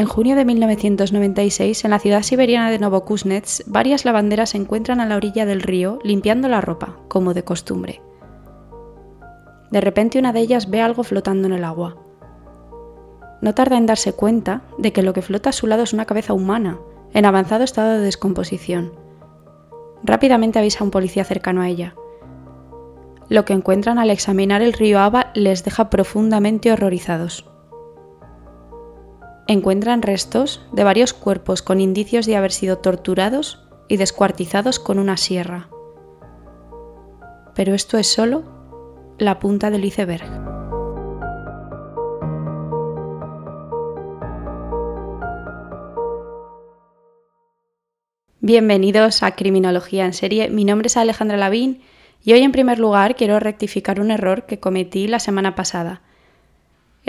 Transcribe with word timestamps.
En 0.00 0.06
junio 0.06 0.34
de 0.34 0.46
1996, 0.46 1.84
en 1.84 1.90
la 1.90 1.98
ciudad 1.98 2.22
siberiana 2.22 2.70
de 2.70 2.78
Novokuznets, 2.78 3.64
varias 3.66 4.06
lavanderas 4.06 4.48
se 4.48 4.56
encuentran 4.56 4.98
a 4.98 5.04
la 5.04 5.16
orilla 5.16 5.44
del 5.44 5.60
río 5.60 5.98
limpiando 6.02 6.48
la 6.48 6.62
ropa, 6.62 6.96
como 7.08 7.34
de 7.34 7.44
costumbre. 7.44 8.00
De 9.70 9.82
repente 9.82 10.18
una 10.18 10.32
de 10.32 10.40
ellas 10.40 10.70
ve 10.70 10.80
algo 10.80 11.02
flotando 11.02 11.48
en 11.48 11.52
el 11.52 11.64
agua. 11.64 11.98
No 13.42 13.54
tarda 13.54 13.76
en 13.76 13.84
darse 13.84 14.14
cuenta 14.14 14.62
de 14.78 14.90
que 14.94 15.02
lo 15.02 15.12
que 15.12 15.20
flota 15.20 15.50
a 15.50 15.52
su 15.52 15.66
lado 15.66 15.82
es 15.82 15.92
una 15.92 16.06
cabeza 16.06 16.32
humana, 16.32 16.78
en 17.12 17.26
avanzado 17.26 17.62
estado 17.62 17.98
de 17.98 17.98
descomposición. 17.98 18.92
Rápidamente 20.02 20.58
avisa 20.58 20.78
a 20.80 20.84
un 20.84 20.90
policía 20.90 21.24
cercano 21.24 21.60
a 21.60 21.68
ella. 21.68 21.94
Lo 23.28 23.44
que 23.44 23.52
encuentran 23.52 23.98
al 23.98 24.08
examinar 24.08 24.62
el 24.62 24.72
río 24.72 24.98
Aba 24.98 25.30
les 25.34 25.62
deja 25.62 25.90
profundamente 25.90 26.72
horrorizados. 26.72 27.49
Encuentran 29.50 30.02
restos 30.02 30.64
de 30.70 30.84
varios 30.84 31.12
cuerpos 31.12 31.60
con 31.60 31.80
indicios 31.80 32.24
de 32.24 32.36
haber 32.36 32.52
sido 32.52 32.78
torturados 32.78 33.58
y 33.88 33.96
descuartizados 33.96 34.78
con 34.78 35.00
una 35.00 35.16
sierra. 35.16 35.70
Pero 37.56 37.74
esto 37.74 37.98
es 37.98 38.06
solo 38.06 38.44
la 39.18 39.40
punta 39.40 39.72
del 39.72 39.84
iceberg. 39.84 40.22
Bienvenidos 48.38 49.24
a 49.24 49.34
Criminología 49.34 50.04
en 50.04 50.12
Serie. 50.12 50.48
Mi 50.48 50.64
nombre 50.64 50.86
es 50.86 50.96
Alejandra 50.96 51.36
Lavín 51.36 51.82
y 52.22 52.34
hoy 52.34 52.42
en 52.42 52.52
primer 52.52 52.78
lugar 52.78 53.16
quiero 53.16 53.40
rectificar 53.40 53.98
un 53.98 54.12
error 54.12 54.46
que 54.46 54.60
cometí 54.60 55.08
la 55.08 55.18
semana 55.18 55.56
pasada. 55.56 56.02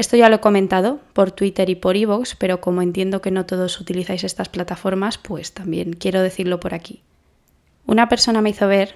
Esto 0.02 0.18
ya 0.18 0.30
lo 0.30 0.38
he 0.38 0.40
comentado 0.40 1.00
por 1.14 1.30
Twitter 1.30 1.70
y 1.70 1.76
por 1.76 1.96
iVoox, 1.96 2.34
pero 2.40 2.60
como 2.60 2.82
entiendo 2.82 3.22
que 3.22 3.30
no 3.30 3.46
todos 3.46 3.80
utilizáis 3.80 4.24
estas 4.24 4.50
plataformas, 4.50 5.20
pues 5.20 5.52
también 5.52 5.94
quiero 5.94 6.24
decirlo 6.24 6.60
por 6.60 6.74
aquí. 6.74 7.04
Una 7.86 8.10
persona 8.10 8.42
me 8.42 8.50
hizo 8.50 8.68
ver 8.68 8.96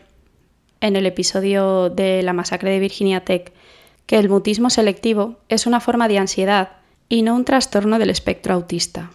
en 0.81 0.95
el 0.95 1.05
episodio 1.05 1.91
de 1.91 2.23
la 2.23 2.33
masacre 2.33 2.71
de 2.71 2.79
Virginia 2.79 3.23
Tech 3.23 3.53
que 4.07 4.17
el 4.17 4.29
mutismo 4.29 4.71
selectivo 4.71 5.37
es 5.47 5.67
una 5.67 5.79
forma 5.79 6.07
de 6.07 6.17
ansiedad 6.17 6.69
y 7.07 7.21
no 7.21 7.35
un 7.35 7.45
trastorno 7.45 7.99
del 7.99 8.09
espectro 8.09 8.55
autista. 8.55 9.11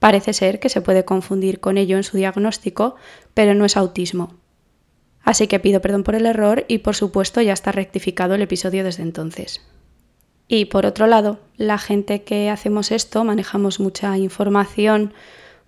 Parece 0.00 0.34
ser 0.34 0.60
que 0.60 0.68
se 0.68 0.82
puede 0.82 1.06
confundir 1.06 1.58
con 1.58 1.78
ello 1.78 1.96
en 1.96 2.04
su 2.04 2.18
diagnóstico, 2.18 2.96
pero 3.32 3.54
no 3.54 3.64
es 3.64 3.78
autismo. 3.78 4.34
Así 5.22 5.46
que 5.46 5.58
pido 5.58 5.80
perdón 5.80 6.02
por 6.02 6.16
el 6.16 6.26
error 6.26 6.66
y 6.68 6.80
por 6.80 6.94
supuesto 6.94 7.40
ya 7.40 7.54
está 7.54 7.72
rectificado 7.72 8.34
el 8.34 8.42
episodio 8.42 8.84
desde 8.84 9.04
entonces. 9.04 9.62
Y 10.48 10.64
por 10.64 10.86
otro 10.86 11.06
lado, 11.06 11.38
la 11.58 11.76
gente 11.76 12.22
que 12.22 12.48
hacemos 12.48 12.90
esto 12.90 13.22
manejamos 13.22 13.80
mucha 13.80 14.16
información, 14.16 15.12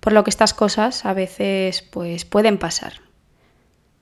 por 0.01 0.15
lo 0.15 0.25
que 0.25 0.31
estas 0.31 0.55
cosas 0.55 1.05
a 1.05 1.13
veces 1.13 1.83
pues 1.83 2.25
pueden 2.25 2.59
pasar. 2.59 2.95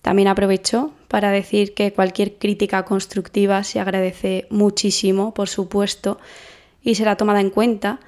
También 0.03 0.29
aprovecho 0.29 0.93
para 1.09 1.33
decir 1.33 1.75
que 1.75 1.93
cualquier 1.93 2.39
crítica 2.39 2.85
constructiva 2.85 3.65
se 3.65 3.81
agradece 3.81 4.47
muchísimo, 4.51 5.35
por 5.35 5.49
supuesto, 5.49 6.19
y 6.81 6.95
será 6.95 7.17
tomada 7.17 7.41
en 7.41 7.51
cuenta 7.51 7.99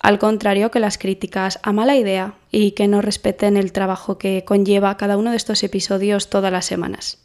al 0.00 0.18
contrario 0.18 0.70
que 0.70 0.80
las 0.80 0.98
críticas 0.98 1.58
a 1.62 1.72
mala 1.72 1.96
idea 1.96 2.34
y 2.50 2.72
que 2.72 2.88
no 2.88 3.02
respeten 3.02 3.56
el 3.56 3.72
trabajo 3.72 4.18
que 4.18 4.44
conlleva 4.44 4.96
cada 4.96 5.16
uno 5.16 5.30
de 5.30 5.36
estos 5.36 5.62
episodios 5.62 6.30
todas 6.30 6.52
las 6.52 6.66
semanas. 6.66 7.23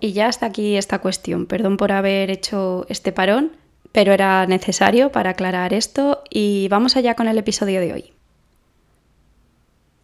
Y 0.00 0.12
ya 0.12 0.28
hasta 0.28 0.46
aquí 0.46 0.76
esta 0.76 1.00
cuestión. 1.00 1.46
Perdón 1.46 1.76
por 1.76 1.92
haber 1.92 2.30
hecho 2.30 2.86
este 2.88 3.12
parón, 3.12 3.52
pero 3.92 4.12
era 4.12 4.46
necesario 4.46 5.12
para 5.12 5.30
aclarar 5.30 5.74
esto 5.74 6.22
y 6.30 6.68
vamos 6.68 6.96
allá 6.96 7.14
con 7.14 7.28
el 7.28 7.38
episodio 7.38 7.80
de 7.80 7.92
hoy. 7.92 8.12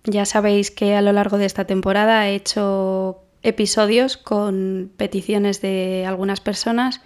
Ya 0.05 0.25
sabéis 0.25 0.71
que 0.71 0.95
a 0.95 1.03
lo 1.03 1.13
largo 1.13 1.39
de 1.39 1.47
esta 1.47 1.65
temporada 1.65 2.29
he 2.29 2.35
hecho 2.35 3.23
episodios 3.43 4.17
con 4.17 4.93
peticiones 4.97 5.61
de 5.63 6.05
algunas 6.07 6.41
personas 6.41 7.01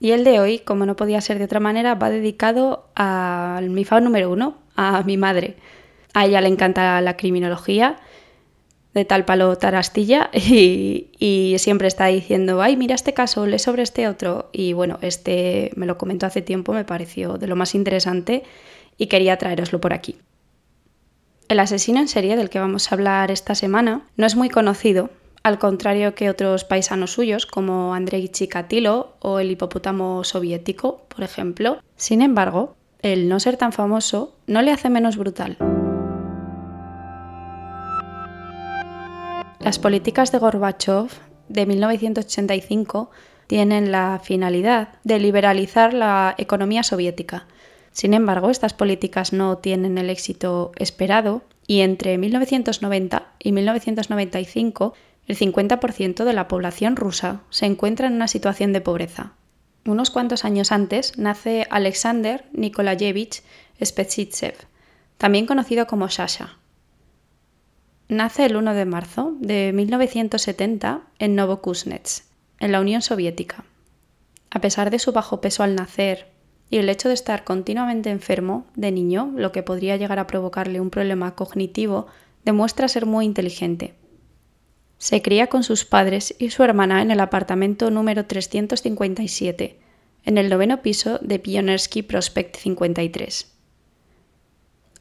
y 0.00 0.10
el 0.10 0.24
de 0.24 0.40
hoy, 0.40 0.58
como 0.58 0.84
no 0.84 0.96
podía 0.96 1.20
ser 1.20 1.38
de 1.38 1.44
otra 1.44 1.60
manera, 1.60 1.94
va 1.94 2.10
dedicado 2.10 2.88
a 2.96 3.60
mi 3.62 3.84
fan 3.84 4.02
número 4.02 4.30
uno, 4.30 4.58
a 4.74 5.02
mi 5.04 5.16
madre. 5.16 5.56
A 6.12 6.26
ella 6.26 6.40
le 6.40 6.48
encanta 6.48 7.00
la 7.00 7.16
criminología, 7.16 8.00
de 8.94 9.04
tal 9.04 9.24
palo 9.24 9.56
tarastilla, 9.56 10.30
y, 10.34 11.10
y, 11.18 11.56
siempre 11.58 11.88
está 11.88 12.06
diciendo, 12.06 12.62
ay, 12.62 12.76
mira 12.76 12.94
este 12.94 13.14
caso, 13.14 13.46
lee 13.46 13.58
sobre 13.58 13.82
este 13.82 14.08
otro. 14.08 14.50
Y 14.52 14.72
bueno, 14.72 14.98
este 15.02 15.70
me 15.76 15.86
lo 15.86 15.98
comentó 15.98 16.26
hace 16.26 16.42
tiempo, 16.42 16.72
me 16.72 16.84
pareció 16.84 17.38
de 17.38 17.46
lo 17.46 17.56
más 17.56 17.74
interesante 17.74 18.42
y 18.98 19.06
quería 19.06 19.36
traeroslo 19.38 19.80
por 19.80 19.92
aquí. 19.92 20.16
El 21.48 21.60
asesino 21.60 22.00
en 22.00 22.08
serie 22.08 22.36
del 22.36 22.50
que 22.50 22.58
vamos 22.58 22.90
a 22.90 22.94
hablar 22.94 23.30
esta 23.30 23.54
semana 23.54 24.08
no 24.16 24.26
es 24.26 24.36
muy 24.36 24.48
conocido, 24.48 25.10
al 25.42 25.58
contrario 25.58 26.14
que 26.14 26.30
otros 26.30 26.64
paisanos 26.64 27.12
suyos 27.12 27.46
como 27.46 27.94
Andrei 27.94 28.28
Chikatilo 28.28 29.16
o 29.20 29.38
el 29.38 29.50
hipopótamo 29.50 30.24
soviético, 30.24 31.02
por 31.08 31.24
ejemplo. 31.24 31.78
Sin 31.96 32.22
embargo, 32.22 32.76
el 33.02 33.28
no 33.28 33.40
ser 33.40 33.56
tan 33.56 33.72
famoso 33.72 34.36
no 34.46 34.62
le 34.62 34.70
hace 34.70 34.88
menos 34.88 35.16
brutal. 35.16 35.58
Las 39.64 39.78
políticas 39.78 40.32
de 40.32 40.38
Gorbachev 40.38 41.08
de 41.48 41.66
1985 41.66 43.10
tienen 43.46 43.92
la 43.92 44.20
finalidad 44.20 44.88
de 45.04 45.20
liberalizar 45.20 45.94
la 45.94 46.34
economía 46.36 46.82
soviética. 46.82 47.46
Sin 47.92 48.12
embargo, 48.12 48.50
estas 48.50 48.74
políticas 48.74 49.32
no 49.32 49.58
tienen 49.58 49.98
el 49.98 50.10
éxito 50.10 50.72
esperado 50.76 51.42
y 51.68 51.80
entre 51.82 52.18
1990 52.18 53.34
y 53.38 53.52
1995 53.52 54.94
el 55.28 55.38
50% 55.38 56.24
de 56.24 56.32
la 56.32 56.48
población 56.48 56.96
rusa 56.96 57.42
se 57.50 57.66
encuentra 57.66 58.08
en 58.08 58.14
una 58.14 58.26
situación 58.26 58.72
de 58.72 58.80
pobreza. 58.80 59.34
Unos 59.86 60.10
cuantos 60.10 60.44
años 60.44 60.72
antes 60.72 61.16
nace 61.18 61.68
Alexander 61.70 62.46
Nikolayevich 62.52 63.44
Spetsitsev, 63.82 64.54
también 65.18 65.46
conocido 65.46 65.86
como 65.86 66.08
Sasha. 66.08 66.58
Nace 68.12 68.44
el 68.44 68.56
1 68.56 68.74
de 68.74 68.84
marzo 68.84 69.34
de 69.40 69.72
1970 69.72 71.00
en 71.18 71.34
Novokuznets, 71.34 72.28
en 72.60 72.70
la 72.70 72.80
Unión 72.80 73.00
Soviética. 73.00 73.64
A 74.50 74.60
pesar 74.60 74.90
de 74.90 74.98
su 74.98 75.12
bajo 75.12 75.40
peso 75.40 75.62
al 75.62 75.74
nacer 75.74 76.28
y 76.68 76.76
el 76.76 76.88
hecho 76.88 77.08
de 77.08 77.14
estar 77.14 77.42
continuamente 77.42 78.10
enfermo 78.10 78.66
de 78.76 78.92
niño, 78.92 79.32
lo 79.34 79.50
que 79.50 79.62
podría 79.62 79.96
llegar 79.96 80.18
a 80.18 80.26
provocarle 80.26 80.80
un 80.80 80.90
problema 80.90 81.34
cognitivo, 81.34 82.06
demuestra 82.44 82.88
ser 82.88 83.06
muy 83.06 83.24
inteligente 83.24 83.94
se 85.02 85.20
cría 85.20 85.48
con 85.48 85.64
sus 85.64 85.84
padres 85.84 86.32
y 86.38 86.50
su 86.50 86.62
hermana 86.62 87.02
en 87.02 87.10
el 87.10 87.18
apartamento 87.18 87.90
número 87.90 88.24
357, 88.24 89.76
en 90.24 90.38
el 90.38 90.48
noveno 90.48 90.80
piso 90.80 91.18
de 91.18 91.40
Pionersky 91.40 92.02
Prospect 92.02 92.56
53. 92.56 93.51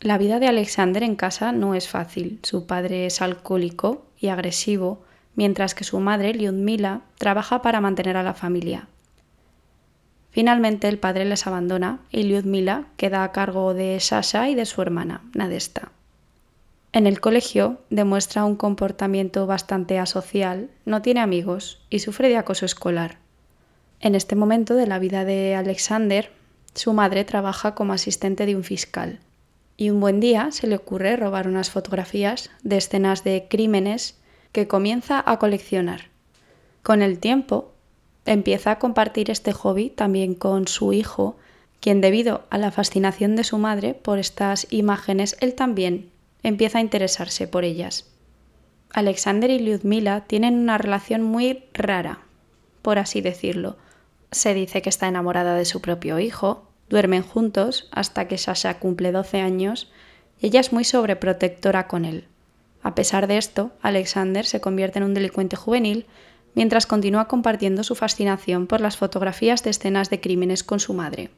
La 0.02 0.18
vida 0.18 0.40
de 0.40 0.48
Alexander 0.48 1.04
en 1.04 1.16
casa 1.16 1.52
no 1.52 1.76
es 1.76 1.88
fácil. 1.88 2.40
Su 2.42 2.66
padre 2.66 3.06
es 3.06 3.22
alcohólico 3.22 4.04
y 4.20 4.30
agresivo, 4.30 5.04
mientras 5.36 5.76
que 5.76 5.84
su 5.84 6.00
madre, 6.00 6.34
Lyudmila, 6.34 7.02
trabaja 7.20 7.62
para 7.62 7.82
mantener 7.82 8.18
a 8.18 8.24
la 8.24 8.34
familia. 8.34 8.88
Finalmente 10.32 10.88
el 10.88 10.98
padre 10.98 11.26
les 11.26 11.46
abandona 11.46 12.00
y 12.10 12.24
Lyudmila 12.24 12.86
queda 12.98 13.24
a 13.24 13.32
cargo 13.32 13.76
de 13.76 14.00
Sasha 14.00 14.50
y 14.50 14.56
de 14.56 14.66
su 14.66 14.82
hermana, 14.82 15.22
Nadesta. 15.36 15.92
En 16.94 17.06
el 17.06 17.22
colegio 17.22 17.78
demuestra 17.92 18.44
un 18.44 18.56
comportamiento 18.56 19.46
bastante 19.46 20.00
asocial, 20.00 20.72
no 20.84 21.04
tiene 21.04 21.20
amigos 21.20 21.80
y 21.92 22.00
sufre 22.00 22.28
de 22.28 22.38
acoso 22.38 22.66
escolar. 22.66 23.20
En 24.00 24.16
este 24.16 24.36
momento 24.36 24.74
de 24.74 24.88
la 24.88 24.98
vida 24.98 25.26
de 25.26 25.54
Alexander, 25.54 26.32
su 26.74 26.92
madre 26.92 27.24
trabaja 27.24 27.76
como 27.76 27.94
asistente 27.94 28.48
de 28.48 28.56
un 28.56 28.64
fiscal 28.64 29.20
y 29.82 29.90
un 29.90 30.00
buen 30.00 30.20
día 30.20 30.52
se 30.52 30.68
le 30.68 30.76
ocurre 30.76 31.16
robar 31.16 31.48
unas 31.48 31.72
fotografías 31.72 32.52
de 32.62 32.78
escenas 32.78 33.24
de 33.24 33.48
crímenes 33.50 34.16
que 34.52 34.68
comienza 34.68 35.24
a 35.26 35.40
coleccionar. 35.40 36.10
Con 36.84 37.02
el 37.02 37.18
tiempo, 37.18 37.74
empieza 38.28 38.70
a 38.70 38.78
compartir 38.78 39.32
este 39.32 39.54
hobby 39.54 39.90
también 39.90 40.36
con 40.36 40.68
su 40.68 40.94
hijo, 40.94 41.36
quien 41.80 42.00
debido 42.00 42.44
a 42.52 42.60
la 42.60 42.70
fascinación 42.70 43.36
de 43.36 43.44
su 43.44 43.58
madre 43.58 43.96
por 43.96 44.20
estas 44.20 44.68
imágenes, 44.70 45.36
él 45.40 45.56
también 45.56 46.12
empieza 46.44 46.78
a 46.78 46.82
interesarse 46.82 47.48
por 47.48 47.64
ellas. 47.64 48.06
Alexander 48.94 49.50
y 49.50 49.58
Lyudmila 49.58 50.26
tienen 50.28 50.60
una 50.60 50.78
relación 50.78 51.24
muy 51.24 51.64
rara, 51.74 52.20
por 52.84 53.00
así 53.00 53.20
decirlo. 53.20 53.78
Se 54.30 54.54
dice 54.54 54.84
que 54.84 54.90
está 54.90 55.08
enamorada 55.08 55.56
de 55.56 55.66
su 55.66 55.82
propio 55.82 56.20
hijo, 56.20 56.71
duermen 56.92 57.24
juntos 57.24 57.88
hasta 57.92 58.28
que 58.28 58.38
Sasha 58.38 58.78
cumple 58.78 59.12
12 59.12 59.42
años 59.42 59.92
y 60.40 60.48
ella 60.48 60.60
es 60.60 60.72
muy 60.72 60.84
sobreprotectora 60.84 61.88
con 61.88 62.06
él. 62.06 62.26
A 62.84 62.94
pesar 62.94 63.28
de 63.28 63.38
esto, 63.38 63.72
Alexander 63.82 64.46
se 64.46 64.62
convierte 64.62 65.00
en 65.00 65.06
un 65.06 65.14
delincuente 65.14 65.56
juvenil 65.56 66.06
mientras 66.54 66.86
continúa 66.86 67.28
compartiendo 67.28 67.84
su 67.84 67.96
fascinación 67.96 68.68
por 68.68 68.82
las 68.82 68.98
fotografías 68.98 69.64
de 69.64 69.70
escenas 69.70 70.10
de 70.10 70.20
crímenes 70.20 70.64
con 70.64 70.80
su 70.80 70.94
madre. 70.94 71.32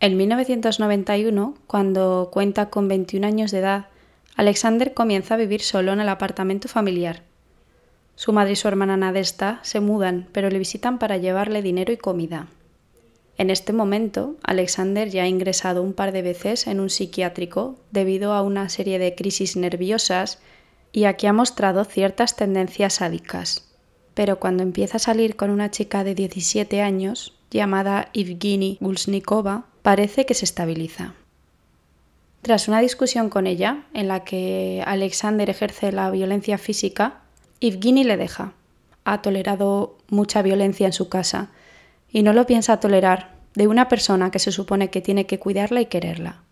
En 0.00 0.16
1991, 0.16 1.54
cuando 1.66 2.30
cuenta 2.32 2.70
con 2.70 2.86
21 2.86 3.26
años 3.26 3.50
de 3.50 3.58
edad, 3.58 3.86
Alexander 4.36 4.94
comienza 4.94 5.34
a 5.34 5.38
vivir 5.38 5.60
solo 5.60 5.92
en 5.92 6.00
el 6.00 6.08
apartamento 6.08 6.68
familiar. 6.68 7.22
Su 8.14 8.32
madre 8.32 8.52
y 8.52 8.56
su 8.56 8.68
hermana 8.68 8.96
Nadesta 8.96 9.58
se 9.62 9.80
mudan, 9.80 10.28
pero 10.32 10.50
le 10.50 10.58
visitan 10.58 10.98
para 11.00 11.16
llevarle 11.16 11.62
dinero 11.62 11.92
y 11.92 11.96
comida. 11.96 12.46
En 13.38 13.50
este 13.50 13.72
momento, 13.72 14.34
Alexander 14.42 15.08
ya 15.08 15.22
ha 15.22 15.28
ingresado 15.28 15.84
un 15.84 15.92
par 15.92 16.10
de 16.10 16.22
veces 16.22 16.66
en 16.66 16.80
un 16.80 16.90
psiquiátrico 16.90 17.78
debido 17.92 18.32
a 18.32 18.42
una 18.42 18.68
serie 18.68 18.98
de 18.98 19.14
crisis 19.14 19.56
nerviosas 19.56 20.40
y 20.90 21.04
aquí 21.04 21.28
ha 21.28 21.32
mostrado 21.32 21.84
ciertas 21.84 22.34
tendencias 22.34 22.94
sádicas. 22.94 23.68
Pero 24.14 24.40
cuando 24.40 24.64
empieza 24.64 24.96
a 24.96 25.00
salir 25.00 25.36
con 25.36 25.50
una 25.50 25.70
chica 25.70 26.02
de 26.02 26.16
17 26.16 26.82
años, 26.82 27.38
llamada 27.52 28.08
Evgeny 28.12 28.76
Gulsnikova, 28.80 29.66
parece 29.82 30.26
que 30.26 30.34
se 30.34 30.44
estabiliza. 30.44 31.14
Tras 32.42 32.66
una 32.66 32.80
discusión 32.80 33.30
con 33.30 33.46
ella, 33.46 33.84
en 33.94 34.08
la 34.08 34.24
que 34.24 34.82
Alexander 34.84 35.48
ejerce 35.48 35.92
la 35.92 36.10
violencia 36.10 36.58
física, 36.58 37.20
Evgeny 37.60 38.02
le 38.02 38.16
deja. 38.16 38.54
Ha 39.04 39.22
tolerado 39.22 39.96
mucha 40.08 40.42
violencia 40.42 40.86
en 40.86 40.92
su 40.92 41.08
casa 41.08 41.50
y 42.10 42.22
no 42.22 42.32
lo 42.32 42.46
piensa 42.46 42.80
tolerar 42.80 43.32
de 43.54 43.66
una 43.66 43.88
persona 43.88 44.30
que 44.30 44.38
se 44.38 44.52
supone 44.52 44.90
que 44.90 45.00
tiene 45.00 45.26
que 45.26 45.38
cuidarla 45.38 45.80
y 45.80 45.86
quererla. 45.86 46.42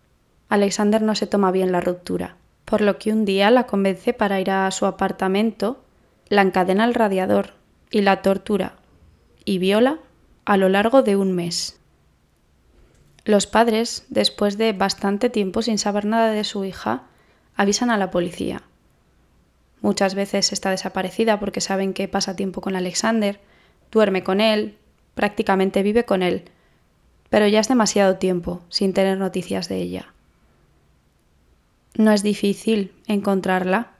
Alexander 0.49 1.01
no 1.01 1.15
se 1.15 1.27
toma 1.27 1.51
bien 1.51 1.71
la 1.71 1.81
ruptura, 1.81 2.35
por 2.65 2.81
lo 2.81 2.97
que 2.97 3.11
un 3.11 3.25
día 3.25 3.51
la 3.51 3.65
convence 3.65 4.13
para 4.13 4.39
ir 4.39 4.51
a 4.51 4.69
su 4.71 4.85
apartamento, 4.85 5.83
la 6.29 6.41
encadena 6.41 6.83
al 6.83 6.93
radiador 6.93 7.53
y 7.91 8.01
la 8.01 8.21
tortura 8.21 8.75
y 9.45 9.59
viola 9.59 9.99
a 10.45 10.57
lo 10.57 10.69
largo 10.69 11.01
de 11.01 11.15
un 11.15 11.33
mes. 11.33 11.79
Los 13.23 13.47
padres, 13.47 14.05
después 14.09 14.57
de 14.57 14.73
bastante 14.73 15.29
tiempo 15.29 15.61
sin 15.61 15.77
saber 15.77 16.05
nada 16.05 16.31
de 16.31 16.43
su 16.43 16.63
hija, 16.63 17.03
avisan 17.55 17.89
a 17.89 17.97
la 17.97 18.11
policía. 18.11 18.63
Muchas 19.81 20.15
veces 20.15 20.51
está 20.53 20.71
desaparecida 20.71 21.39
porque 21.39 21.61
saben 21.61 21.93
que 21.93 22.07
pasa 22.07 22.35
tiempo 22.35 22.61
con 22.61 22.75
Alexander, 22.75 23.39
duerme 23.91 24.23
con 24.23 24.41
él, 24.41 24.77
prácticamente 25.17 25.83
vive 25.83 26.05
con 26.05 26.23
él, 26.23 26.45
pero 27.29 27.45
ya 27.47 27.59
es 27.59 27.67
demasiado 27.67 28.15
tiempo 28.15 28.61
sin 28.69 28.93
tener 28.93 29.17
noticias 29.17 29.67
de 29.67 29.81
ella. 29.81 30.13
No 31.95 32.13
es 32.13 32.23
difícil 32.23 32.93
encontrarla. 33.07 33.91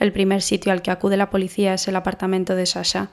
El 0.00 0.12
primer 0.12 0.42
sitio 0.42 0.72
al 0.72 0.82
que 0.82 0.90
acude 0.90 1.16
la 1.16 1.30
policía 1.30 1.74
es 1.74 1.86
el 1.86 1.94
apartamento 1.94 2.56
de 2.56 2.66
Sasha. 2.66 3.10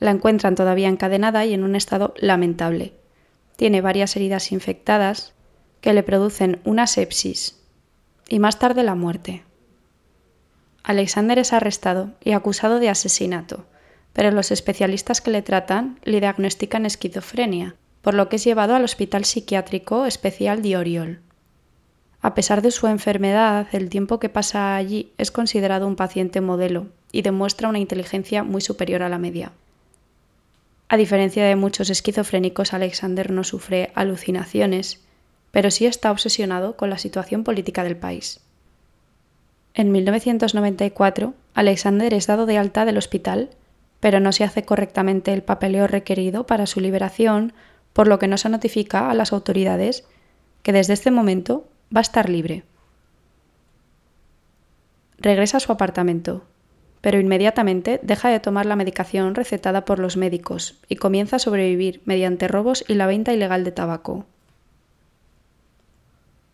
La 0.00 0.10
encuentran 0.10 0.56
todavía 0.56 0.88
encadenada 0.88 1.44
y 1.44 1.54
en 1.54 1.62
un 1.62 1.76
estado 1.76 2.12
lamentable 2.16 2.94
tiene 3.56 3.80
varias 3.80 4.16
heridas 4.16 4.50
infectadas 4.50 5.34
que 5.80 5.92
le 5.92 6.02
producen 6.02 6.60
una 6.64 6.88
sepsis 6.88 7.60
y 8.28 8.38
más 8.38 8.58
tarde 8.58 8.82
la 8.82 8.94
muerte. 8.94 9.44
Alexander 10.82 11.38
es 11.38 11.52
arrestado 11.52 12.10
y 12.24 12.32
acusado 12.32 12.80
de 12.80 12.88
asesinato, 12.88 13.66
pero 14.12 14.30
los 14.30 14.50
especialistas 14.50 15.20
que 15.20 15.30
le 15.30 15.42
tratan 15.42 15.98
le 16.04 16.20
diagnostican 16.20 16.86
esquizofrenia, 16.86 17.76
por 18.02 18.14
lo 18.14 18.28
que 18.28 18.36
es 18.36 18.44
llevado 18.44 18.74
al 18.74 18.84
Hospital 18.84 19.24
Psiquiátrico 19.24 20.06
Especial 20.06 20.62
de 20.62 20.76
Oriol. 20.76 21.20
A 22.20 22.34
pesar 22.34 22.62
de 22.62 22.70
su 22.70 22.86
enfermedad, 22.86 23.66
el 23.72 23.88
tiempo 23.88 24.20
que 24.20 24.28
pasa 24.28 24.76
allí 24.76 25.12
es 25.18 25.30
considerado 25.30 25.86
un 25.86 25.96
paciente 25.96 26.40
modelo 26.40 26.86
y 27.10 27.22
demuestra 27.22 27.68
una 27.68 27.80
inteligencia 27.80 28.44
muy 28.44 28.60
superior 28.60 29.02
a 29.02 29.08
la 29.08 29.18
media. 29.18 29.52
A 30.88 30.96
diferencia 30.96 31.44
de 31.44 31.56
muchos 31.56 31.90
esquizofrénicos, 31.90 32.74
Alexander 32.74 33.30
no 33.30 33.44
sufre 33.44 33.90
alucinaciones, 33.94 35.00
pero 35.50 35.70
sí 35.70 35.86
está 35.86 36.10
obsesionado 36.10 36.76
con 36.76 36.90
la 36.90 36.98
situación 36.98 37.44
política 37.44 37.82
del 37.82 37.96
país. 37.96 38.40
En 39.74 39.90
1994, 39.90 41.34
Alexander 41.54 42.12
es 42.12 42.26
dado 42.26 42.46
de 42.46 42.58
alta 42.58 42.84
del 42.84 42.98
hospital, 42.98 43.50
pero 44.02 44.18
no 44.18 44.32
se 44.32 44.42
hace 44.42 44.64
correctamente 44.64 45.32
el 45.32 45.44
papeleo 45.44 45.86
requerido 45.86 46.44
para 46.44 46.66
su 46.66 46.80
liberación, 46.80 47.52
por 47.92 48.08
lo 48.08 48.18
que 48.18 48.26
no 48.26 48.36
se 48.36 48.48
notifica 48.48 49.08
a 49.08 49.14
las 49.14 49.32
autoridades 49.32 50.04
que 50.64 50.72
desde 50.72 50.94
este 50.94 51.12
momento 51.12 51.68
va 51.94 52.00
a 52.00 52.02
estar 52.02 52.28
libre. 52.28 52.64
Regresa 55.18 55.58
a 55.58 55.60
su 55.60 55.70
apartamento, 55.70 56.42
pero 57.00 57.20
inmediatamente 57.20 58.00
deja 58.02 58.28
de 58.28 58.40
tomar 58.40 58.66
la 58.66 58.74
medicación 58.74 59.36
recetada 59.36 59.84
por 59.84 60.00
los 60.00 60.16
médicos 60.16 60.80
y 60.88 60.96
comienza 60.96 61.36
a 61.36 61.38
sobrevivir 61.38 62.02
mediante 62.04 62.48
robos 62.48 62.84
y 62.88 62.94
la 62.94 63.06
venta 63.06 63.32
ilegal 63.32 63.62
de 63.62 63.70
tabaco. 63.70 64.26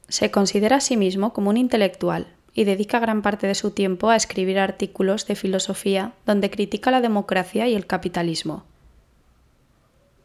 Se 0.09 0.31
considera 0.31 0.77
a 0.77 0.81
sí 0.81 0.99
mismo 0.99 1.33
como 1.33 1.49
un 1.49 1.57
intelectual 1.57 2.27
y 2.59 2.65
dedica 2.65 2.99
gran 2.99 3.23
parte 3.23 3.47
de 3.47 3.55
su 3.55 3.71
tiempo 3.71 4.11
a 4.11 4.17
escribir 4.17 4.59
artículos 4.59 5.29
de 5.29 5.37
filosofía 5.37 6.15
donde 6.27 6.51
critica 6.51 6.91
la 6.91 7.01
democracia 7.01 7.69
y 7.69 7.75
el 7.77 7.87
capitalismo. 7.87 8.65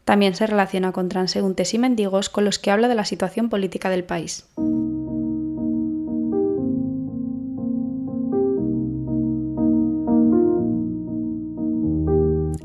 También 0.04 0.34
se 0.34 0.44
relaciona 0.48 0.90
con 0.90 1.08
transeúntes 1.08 1.74
y 1.74 1.78
mendigos 1.78 2.30
con 2.30 2.44
los 2.44 2.58
que 2.58 2.72
habla 2.72 2.88
de 2.88 2.96
la 2.96 3.04
situación 3.04 3.50
política 3.50 3.88
del 3.88 4.02
país. 4.02 4.48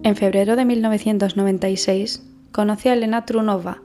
En 0.01 0.15
febrero 0.15 0.55
de 0.55 0.65
1996 0.65 2.23
conoce 2.51 2.89
a 2.89 2.93
Elena 2.93 3.27
Trunova, 3.27 3.83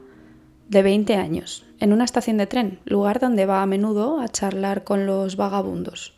de 0.75 0.83
20 0.83 1.15
años, 1.15 1.65
en 1.79 1.93
una 1.93 2.05
estación 2.05 2.37
de 2.37 2.49
tren, 2.49 2.81
lugar 2.85 3.21
donde 3.21 3.47
va 3.47 3.63
a 3.63 3.67
menudo 3.67 4.21
a 4.21 4.29
charlar 4.29 4.83
con 4.83 5.07
los 5.07 5.37
vagabundos. 5.37 6.15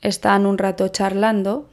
Están 0.00 0.46
un 0.46 0.56
rato 0.56 0.88
charlando 0.88 1.68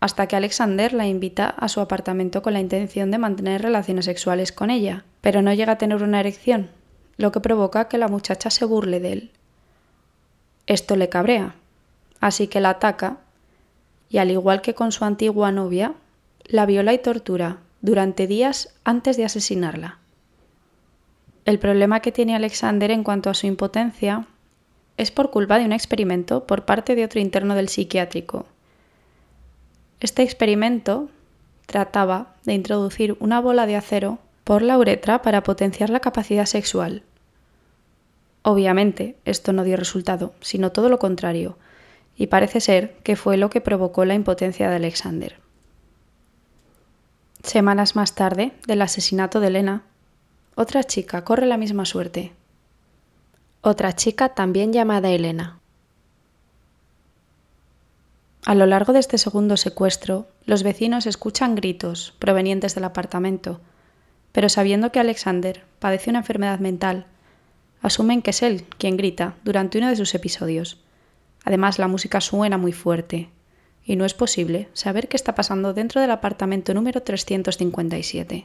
hasta 0.00 0.26
que 0.26 0.34
Alexander 0.34 0.92
la 0.94 1.06
invita 1.06 1.48
a 1.48 1.68
su 1.68 1.80
apartamento 1.80 2.42
con 2.42 2.54
la 2.54 2.60
intención 2.60 3.12
de 3.12 3.18
mantener 3.18 3.62
relaciones 3.62 4.04
sexuales 4.04 4.50
con 4.50 4.70
ella, 4.70 5.04
pero 5.20 5.42
no 5.42 5.54
llega 5.54 5.74
a 5.74 5.78
tener 5.78 6.02
una 6.02 6.18
erección, 6.18 6.70
lo 7.18 7.30
que 7.30 7.38
provoca 7.38 7.86
que 7.86 7.98
la 7.98 8.08
muchacha 8.08 8.50
se 8.50 8.64
burle 8.64 8.98
de 8.98 9.12
él. 9.12 9.30
Esto 10.66 10.96
le 10.96 11.08
cabrea, 11.08 11.54
así 12.20 12.48
que 12.48 12.60
la 12.60 12.70
ataca 12.70 13.18
y 14.08 14.18
al 14.18 14.32
igual 14.32 14.60
que 14.60 14.74
con 14.74 14.90
su 14.90 15.04
antigua 15.04 15.52
novia, 15.52 15.94
la 16.46 16.66
viola 16.66 16.92
y 16.92 16.98
tortura 16.98 17.58
durante 17.80 18.26
días 18.26 18.74
antes 18.82 19.16
de 19.16 19.24
asesinarla. 19.24 20.01
El 21.44 21.58
problema 21.58 22.00
que 22.00 22.12
tiene 22.12 22.36
Alexander 22.36 22.90
en 22.90 23.02
cuanto 23.02 23.28
a 23.28 23.34
su 23.34 23.46
impotencia 23.46 24.26
es 24.96 25.10
por 25.10 25.30
culpa 25.30 25.58
de 25.58 25.64
un 25.64 25.72
experimento 25.72 26.46
por 26.46 26.64
parte 26.64 26.94
de 26.94 27.04
otro 27.04 27.20
interno 27.20 27.54
del 27.54 27.68
psiquiátrico. 27.68 28.46
Este 30.00 30.22
experimento 30.22 31.08
trataba 31.66 32.34
de 32.44 32.54
introducir 32.54 33.16
una 33.18 33.40
bola 33.40 33.66
de 33.66 33.76
acero 33.76 34.18
por 34.44 34.62
la 34.62 34.78
uretra 34.78 35.22
para 35.22 35.42
potenciar 35.42 35.90
la 35.90 36.00
capacidad 36.00 36.46
sexual. 36.46 37.02
Obviamente, 38.42 39.16
esto 39.24 39.52
no 39.52 39.64
dio 39.64 39.76
resultado, 39.76 40.34
sino 40.40 40.72
todo 40.72 40.88
lo 40.88 40.98
contrario, 40.98 41.56
y 42.16 42.26
parece 42.26 42.60
ser 42.60 42.94
que 43.04 43.16
fue 43.16 43.36
lo 43.36 43.50
que 43.50 43.60
provocó 43.60 44.04
la 44.04 44.14
impotencia 44.14 44.68
de 44.68 44.76
Alexander. 44.76 45.36
Semanas 47.42 47.96
más 47.96 48.14
tarde 48.14 48.52
del 48.66 48.82
asesinato 48.82 49.40
de 49.40 49.48
Elena, 49.48 49.82
otra 50.54 50.84
chica 50.84 51.24
corre 51.24 51.46
la 51.46 51.56
misma 51.56 51.86
suerte. 51.86 52.32
Otra 53.62 53.94
chica 53.94 54.30
también 54.30 54.72
llamada 54.72 55.10
Elena. 55.10 55.60
A 58.44 58.54
lo 58.54 58.66
largo 58.66 58.92
de 58.92 58.98
este 58.98 59.18
segundo 59.18 59.56
secuestro, 59.56 60.26
los 60.44 60.62
vecinos 60.62 61.06
escuchan 61.06 61.54
gritos 61.54 62.14
provenientes 62.18 62.74
del 62.74 62.84
apartamento, 62.84 63.60
pero 64.32 64.48
sabiendo 64.48 64.92
que 64.92 65.00
Alexander 65.00 65.64
padece 65.78 66.10
una 66.10 66.18
enfermedad 66.18 66.58
mental, 66.58 67.06
asumen 67.80 68.20
que 68.20 68.30
es 68.30 68.42
él 68.42 68.64
quien 68.78 68.96
grita 68.96 69.36
durante 69.44 69.78
uno 69.78 69.88
de 69.88 69.96
sus 69.96 70.14
episodios. 70.14 70.82
Además, 71.44 71.78
la 71.78 71.88
música 71.88 72.20
suena 72.20 72.58
muy 72.58 72.72
fuerte 72.72 73.30
y 73.84 73.96
no 73.96 74.04
es 74.04 74.14
posible 74.14 74.68
saber 74.74 75.08
qué 75.08 75.16
está 75.16 75.34
pasando 75.34 75.72
dentro 75.72 76.00
del 76.00 76.10
apartamento 76.10 76.74
número 76.74 77.02
357. 77.02 78.44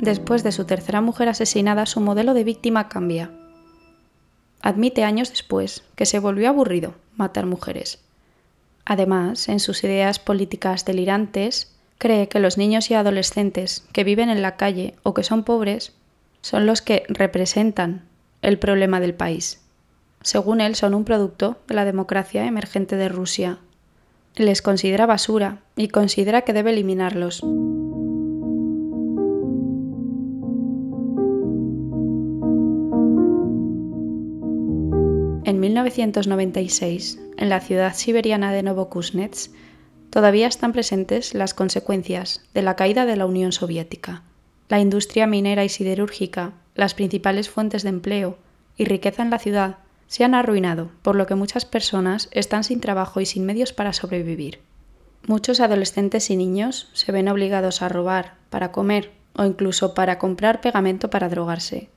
Después 0.00 0.42
de 0.42 0.52
su 0.52 0.64
tercera 0.64 1.02
mujer 1.02 1.28
asesinada, 1.28 1.84
su 1.84 2.00
modelo 2.00 2.32
de 2.32 2.44
víctima 2.44 2.88
cambia. 2.88 3.30
Admite 4.62 5.04
años 5.04 5.30
después 5.30 5.84
que 5.94 6.06
se 6.06 6.18
volvió 6.18 6.48
aburrido 6.48 6.94
matar 7.16 7.44
mujeres. 7.44 7.98
Además, 8.86 9.48
en 9.50 9.60
sus 9.60 9.84
ideas 9.84 10.18
políticas 10.18 10.86
delirantes, 10.86 11.76
cree 11.98 12.28
que 12.28 12.40
los 12.40 12.56
niños 12.56 12.90
y 12.90 12.94
adolescentes 12.94 13.84
que 13.92 14.04
viven 14.04 14.30
en 14.30 14.40
la 14.40 14.56
calle 14.56 14.94
o 15.02 15.12
que 15.12 15.22
son 15.22 15.44
pobres 15.44 15.92
son 16.40 16.64
los 16.64 16.80
que 16.80 17.04
representan 17.08 18.04
el 18.40 18.58
problema 18.58 19.00
del 19.00 19.14
país. 19.14 19.60
Según 20.22 20.62
él, 20.62 20.76
son 20.76 20.94
un 20.94 21.04
producto 21.04 21.58
de 21.68 21.74
la 21.74 21.84
democracia 21.84 22.46
emergente 22.46 22.96
de 22.96 23.10
Rusia. 23.10 23.58
Les 24.34 24.62
considera 24.62 25.04
basura 25.04 25.58
y 25.76 25.88
considera 25.88 26.42
que 26.42 26.54
debe 26.54 26.70
eliminarlos. 26.70 27.42
En 35.50 35.58
1996, 35.58 37.18
en 37.36 37.48
la 37.48 37.58
ciudad 37.58 37.92
siberiana 37.94 38.52
de 38.52 38.62
Novokuznetsk, 38.62 39.50
todavía 40.08 40.46
están 40.46 40.70
presentes 40.70 41.34
las 41.34 41.54
consecuencias 41.54 42.44
de 42.54 42.62
la 42.62 42.76
caída 42.76 43.04
de 43.04 43.16
la 43.16 43.26
Unión 43.26 43.50
Soviética. 43.50 44.22
La 44.68 44.78
industria 44.78 45.26
minera 45.26 45.64
y 45.64 45.68
siderúrgica, 45.68 46.52
las 46.76 46.94
principales 46.94 47.50
fuentes 47.50 47.82
de 47.82 47.88
empleo 47.88 48.38
y 48.76 48.84
riqueza 48.84 49.24
en 49.24 49.30
la 49.30 49.40
ciudad 49.40 49.78
se 50.06 50.22
han 50.22 50.36
arruinado, 50.36 50.92
por 51.02 51.16
lo 51.16 51.26
que 51.26 51.34
muchas 51.34 51.64
personas 51.64 52.28
están 52.30 52.62
sin 52.62 52.78
trabajo 52.78 53.20
y 53.20 53.26
sin 53.26 53.44
medios 53.44 53.72
para 53.72 53.92
sobrevivir. 53.92 54.60
Muchos 55.26 55.58
adolescentes 55.58 56.30
y 56.30 56.36
niños 56.36 56.90
se 56.92 57.10
ven 57.10 57.28
obligados 57.28 57.82
a 57.82 57.88
robar 57.88 58.34
para 58.50 58.70
comer 58.70 59.10
o 59.34 59.44
incluso 59.44 59.94
para 59.94 60.16
comprar 60.20 60.60
pegamento 60.60 61.10
para 61.10 61.28
drogarse. 61.28 61.88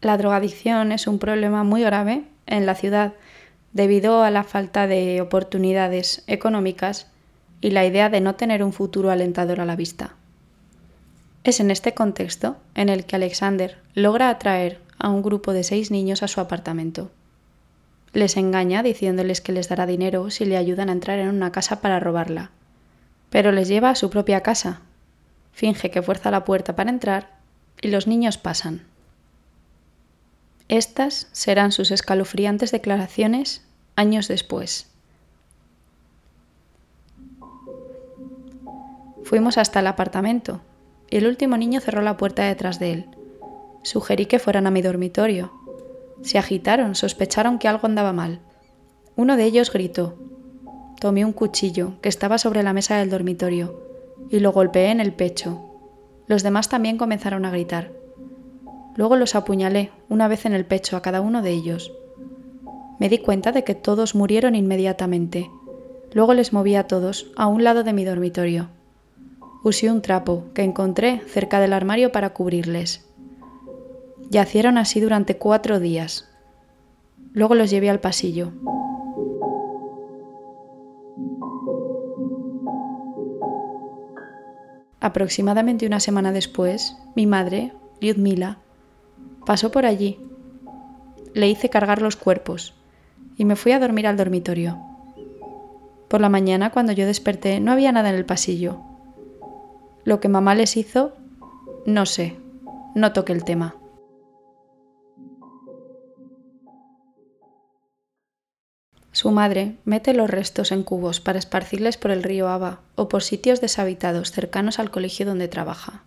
La 0.00 0.16
drogadicción 0.16 0.92
es 0.92 1.06
un 1.06 1.18
problema 1.18 1.62
muy 1.62 1.82
grave 1.82 2.24
en 2.46 2.64
la 2.64 2.74
ciudad 2.74 3.12
debido 3.72 4.22
a 4.22 4.30
la 4.30 4.44
falta 4.44 4.86
de 4.86 5.20
oportunidades 5.20 6.24
económicas 6.26 7.06
y 7.60 7.70
la 7.70 7.84
idea 7.84 8.08
de 8.08 8.20
no 8.20 8.34
tener 8.34 8.64
un 8.64 8.72
futuro 8.72 9.10
alentador 9.10 9.60
a 9.60 9.66
la 9.66 9.76
vista. 9.76 10.14
Es 11.44 11.60
en 11.60 11.70
este 11.70 11.94
contexto 11.94 12.56
en 12.74 12.88
el 12.88 13.04
que 13.04 13.16
Alexander 13.16 13.78
logra 13.94 14.30
atraer 14.30 14.80
a 14.98 15.10
un 15.10 15.22
grupo 15.22 15.52
de 15.52 15.64
seis 15.64 15.90
niños 15.90 16.22
a 16.22 16.28
su 16.28 16.40
apartamento. 16.40 17.10
Les 18.12 18.36
engaña 18.36 18.82
diciéndoles 18.82 19.40
que 19.40 19.52
les 19.52 19.68
dará 19.68 19.86
dinero 19.86 20.30
si 20.30 20.44
le 20.44 20.56
ayudan 20.56 20.88
a 20.88 20.92
entrar 20.92 21.18
en 21.18 21.28
una 21.28 21.52
casa 21.52 21.80
para 21.80 22.00
robarla, 22.00 22.50
pero 23.28 23.52
les 23.52 23.68
lleva 23.68 23.90
a 23.90 23.94
su 23.94 24.10
propia 24.10 24.42
casa. 24.42 24.80
Finge 25.52 25.90
que 25.90 26.02
fuerza 26.02 26.30
la 26.30 26.44
puerta 26.44 26.74
para 26.74 26.90
entrar 26.90 27.38
y 27.80 27.88
los 27.88 28.06
niños 28.06 28.36
pasan. 28.36 28.89
Estas 30.70 31.26
serán 31.32 31.72
sus 31.72 31.90
escalofriantes 31.90 32.70
declaraciones 32.70 33.64
años 33.96 34.28
después. 34.28 34.86
Fuimos 39.24 39.58
hasta 39.58 39.80
el 39.80 39.88
apartamento 39.88 40.60
y 41.10 41.16
el 41.16 41.26
último 41.26 41.56
niño 41.56 41.80
cerró 41.80 42.02
la 42.02 42.16
puerta 42.16 42.44
detrás 42.44 42.78
de 42.78 42.92
él. 42.92 43.06
Sugerí 43.82 44.26
que 44.26 44.38
fueran 44.38 44.68
a 44.68 44.70
mi 44.70 44.80
dormitorio. 44.80 45.52
Se 46.22 46.38
agitaron, 46.38 46.94
sospecharon 46.94 47.58
que 47.58 47.66
algo 47.66 47.88
andaba 47.88 48.12
mal. 48.12 48.38
Uno 49.16 49.36
de 49.36 49.46
ellos 49.46 49.72
gritó. 49.72 50.20
Tomé 51.00 51.24
un 51.24 51.32
cuchillo 51.32 52.00
que 52.00 52.08
estaba 52.08 52.38
sobre 52.38 52.62
la 52.62 52.72
mesa 52.72 52.96
del 52.96 53.10
dormitorio 53.10 53.82
y 54.30 54.38
lo 54.38 54.52
golpeé 54.52 54.92
en 54.92 55.00
el 55.00 55.14
pecho. 55.14 55.68
Los 56.28 56.44
demás 56.44 56.68
también 56.68 56.96
comenzaron 56.96 57.44
a 57.44 57.50
gritar. 57.50 57.99
Luego 58.96 59.16
los 59.16 59.34
apuñalé 59.34 59.90
una 60.08 60.28
vez 60.28 60.46
en 60.46 60.52
el 60.52 60.66
pecho 60.66 60.96
a 60.96 61.02
cada 61.02 61.20
uno 61.20 61.42
de 61.42 61.50
ellos. 61.50 61.92
Me 62.98 63.08
di 63.08 63.18
cuenta 63.18 63.52
de 63.52 63.64
que 63.64 63.74
todos 63.74 64.14
murieron 64.14 64.54
inmediatamente. 64.54 65.50
Luego 66.12 66.34
les 66.34 66.52
moví 66.52 66.74
a 66.74 66.86
todos 66.86 67.30
a 67.36 67.46
un 67.46 67.64
lado 67.64 67.84
de 67.84 67.92
mi 67.92 68.04
dormitorio. 68.04 68.68
Usé 69.62 69.90
un 69.90 70.02
trapo 70.02 70.44
que 70.54 70.62
encontré 70.62 71.20
cerca 71.26 71.60
del 71.60 71.72
armario 71.72 72.12
para 72.12 72.30
cubrirles. 72.30 73.06
Yacieron 74.30 74.78
así 74.78 75.00
durante 75.00 75.36
cuatro 75.36 75.80
días. 75.80 76.28
Luego 77.32 77.54
los 77.54 77.70
llevé 77.70 77.90
al 77.90 78.00
pasillo. 78.00 78.52
Aproximadamente 85.00 85.86
una 85.86 86.00
semana 86.00 86.32
después, 86.32 86.96
mi 87.16 87.26
madre, 87.26 87.72
Lyudmila, 88.00 88.58
Pasó 89.46 89.70
por 89.70 89.86
allí. 89.86 90.18
Le 91.34 91.48
hice 91.48 91.70
cargar 91.70 92.02
los 92.02 92.16
cuerpos 92.16 92.74
y 93.36 93.44
me 93.44 93.56
fui 93.56 93.72
a 93.72 93.78
dormir 93.78 94.06
al 94.06 94.16
dormitorio. 94.16 94.78
Por 96.08 96.20
la 96.20 96.28
mañana, 96.28 96.70
cuando 96.70 96.92
yo 96.92 97.06
desperté, 97.06 97.60
no 97.60 97.72
había 97.72 97.92
nada 97.92 98.10
en 98.10 98.16
el 98.16 98.26
pasillo. 98.26 98.80
Lo 100.04 100.20
que 100.20 100.28
mamá 100.28 100.54
les 100.54 100.76
hizo, 100.76 101.12
no 101.86 102.04
sé, 102.04 102.36
no 102.94 103.12
toqué 103.12 103.32
el 103.32 103.44
tema. 103.44 103.76
Su 109.12 109.30
madre 109.30 109.76
mete 109.84 110.14
los 110.14 110.30
restos 110.30 110.70
en 110.72 110.82
cubos 110.82 111.20
para 111.20 111.38
esparcirles 111.38 111.96
por 111.96 112.10
el 112.10 112.22
río 112.22 112.48
Aba 112.48 112.80
o 112.94 113.08
por 113.08 113.22
sitios 113.22 113.60
deshabitados 113.60 114.30
cercanos 114.30 114.78
al 114.78 114.90
colegio 114.90 115.26
donde 115.26 115.48
trabaja. 115.48 116.04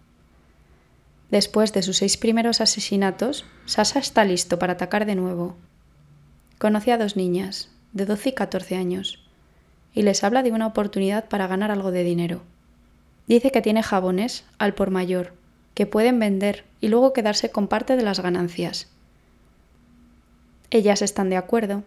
Después 1.34 1.74
de 1.74 1.82
sus 1.82 1.98
seis 1.98 2.16
primeros 2.16 2.62
asesinatos, 2.62 3.44
Sasa 3.66 3.98
está 3.98 4.24
listo 4.24 4.60
para 4.60 4.74
atacar 4.74 5.08
de 5.08 5.16
nuevo. 5.16 5.56
Conoce 6.60 6.92
a 6.92 7.00
dos 7.00 7.16
niñas, 7.16 7.72
de 7.92 8.06
12 8.06 8.30
y 8.30 8.34
14 8.34 8.75
años, 8.75 9.18
y 9.96 10.04
les 10.04 10.24
habla 10.24 10.44
de 10.44 10.52
una 10.52 10.68
oportunidad 10.68 11.28
para 11.30 11.48
ganar 11.48 11.72
algo 11.72 11.90
de 11.90 12.04
dinero. 12.04 12.44
Dice 13.25 13.50
que 13.50 13.63
tiene 13.63 13.82
jabones 13.82 14.46
al 14.60 14.75
por 14.75 14.92
mayor, 14.92 15.34
que 15.74 15.88
pueden 15.88 16.20
vender 16.20 16.66
y 16.82 16.90
luego 16.90 17.13
quedarse 17.13 17.50
con 17.50 17.68
parte 17.68 17.96
de 17.96 18.04
las 18.04 18.20
ganancias. 18.20 18.92
Ellas 20.70 21.02
están 21.02 21.32
de 21.32 21.38
acuerdo 21.38 21.82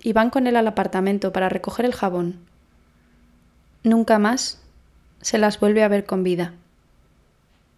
y 0.00 0.12
van 0.12 0.30
con 0.30 0.46
él 0.46 0.54
al 0.54 0.68
apartamento 0.68 1.32
para 1.32 1.48
recoger 1.48 1.86
el 1.86 1.92
jabón. 1.92 2.38
Nunca 3.82 4.20
más 4.20 4.62
se 5.22 5.38
las 5.38 5.58
vuelve 5.58 5.82
a 5.82 5.88
ver 5.88 6.04
con 6.06 6.22
vida 6.22 6.54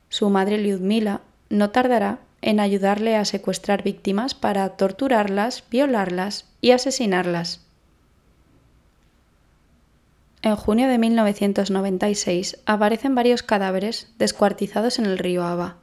su 0.08 0.30
madre 0.30 0.58
Lyudmila 0.58 1.20
no 1.48 1.70
tardará 1.70 2.20
en 2.42 2.60
ayudarle 2.60 3.16
a 3.16 3.24
secuestrar 3.24 3.82
víctimas 3.82 4.34
para 4.34 4.68
torturarlas, 4.70 5.64
violarlas 5.70 6.46
y 6.60 6.72
asesinarlas. 6.72 7.60
En 10.42 10.56
junio 10.56 10.88
de 10.88 10.98
1996 10.98 12.58
aparecen 12.66 13.14
varios 13.14 13.42
cadáveres 13.42 14.12
descuartizados 14.18 14.98
en 14.98 15.06
el 15.06 15.16
río 15.16 15.42
Aba. 15.42 15.76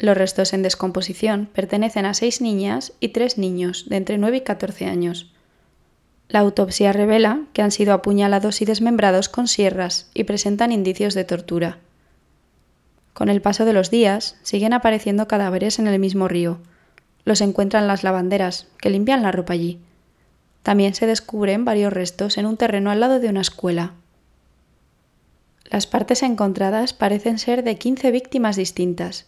Los 0.00 0.16
restos 0.16 0.52
en 0.52 0.62
descomposición 0.62 1.48
pertenecen 1.52 2.06
a 2.06 2.14
seis 2.14 2.40
niñas 2.40 2.92
y 2.98 3.10
tres 3.10 3.38
niños 3.38 3.88
de 3.88 3.96
entre 3.96 4.18
9 4.18 4.38
y 4.38 4.40
14 4.40 4.86
años. 4.86 5.32
La 6.28 6.40
autopsia 6.40 6.92
revela 6.92 7.42
que 7.52 7.62
han 7.62 7.70
sido 7.70 7.92
apuñalados 7.94 8.62
y 8.62 8.64
desmembrados 8.64 9.28
con 9.28 9.46
sierras 9.46 10.10
y 10.12 10.24
presentan 10.24 10.72
indicios 10.72 11.14
de 11.14 11.24
tortura. 11.24 11.78
Con 13.18 13.30
el 13.30 13.42
paso 13.42 13.64
de 13.64 13.72
los 13.72 13.90
días, 13.90 14.36
siguen 14.44 14.72
apareciendo 14.72 15.26
cadáveres 15.26 15.80
en 15.80 15.88
el 15.88 15.98
mismo 15.98 16.28
río. 16.28 16.60
Los 17.24 17.40
encuentran 17.40 17.88
las 17.88 18.04
lavanderas, 18.04 18.68
que 18.80 18.90
limpian 18.90 19.24
la 19.24 19.32
ropa 19.32 19.54
allí. 19.54 19.80
También 20.62 20.94
se 20.94 21.08
descubren 21.08 21.64
varios 21.64 21.92
restos 21.92 22.38
en 22.38 22.46
un 22.46 22.56
terreno 22.56 22.92
al 22.92 23.00
lado 23.00 23.18
de 23.18 23.28
una 23.28 23.40
escuela. 23.40 23.94
Las 25.64 25.88
partes 25.88 26.22
encontradas 26.22 26.92
parecen 26.92 27.40
ser 27.40 27.64
de 27.64 27.76
15 27.76 28.12
víctimas 28.12 28.54
distintas. 28.54 29.26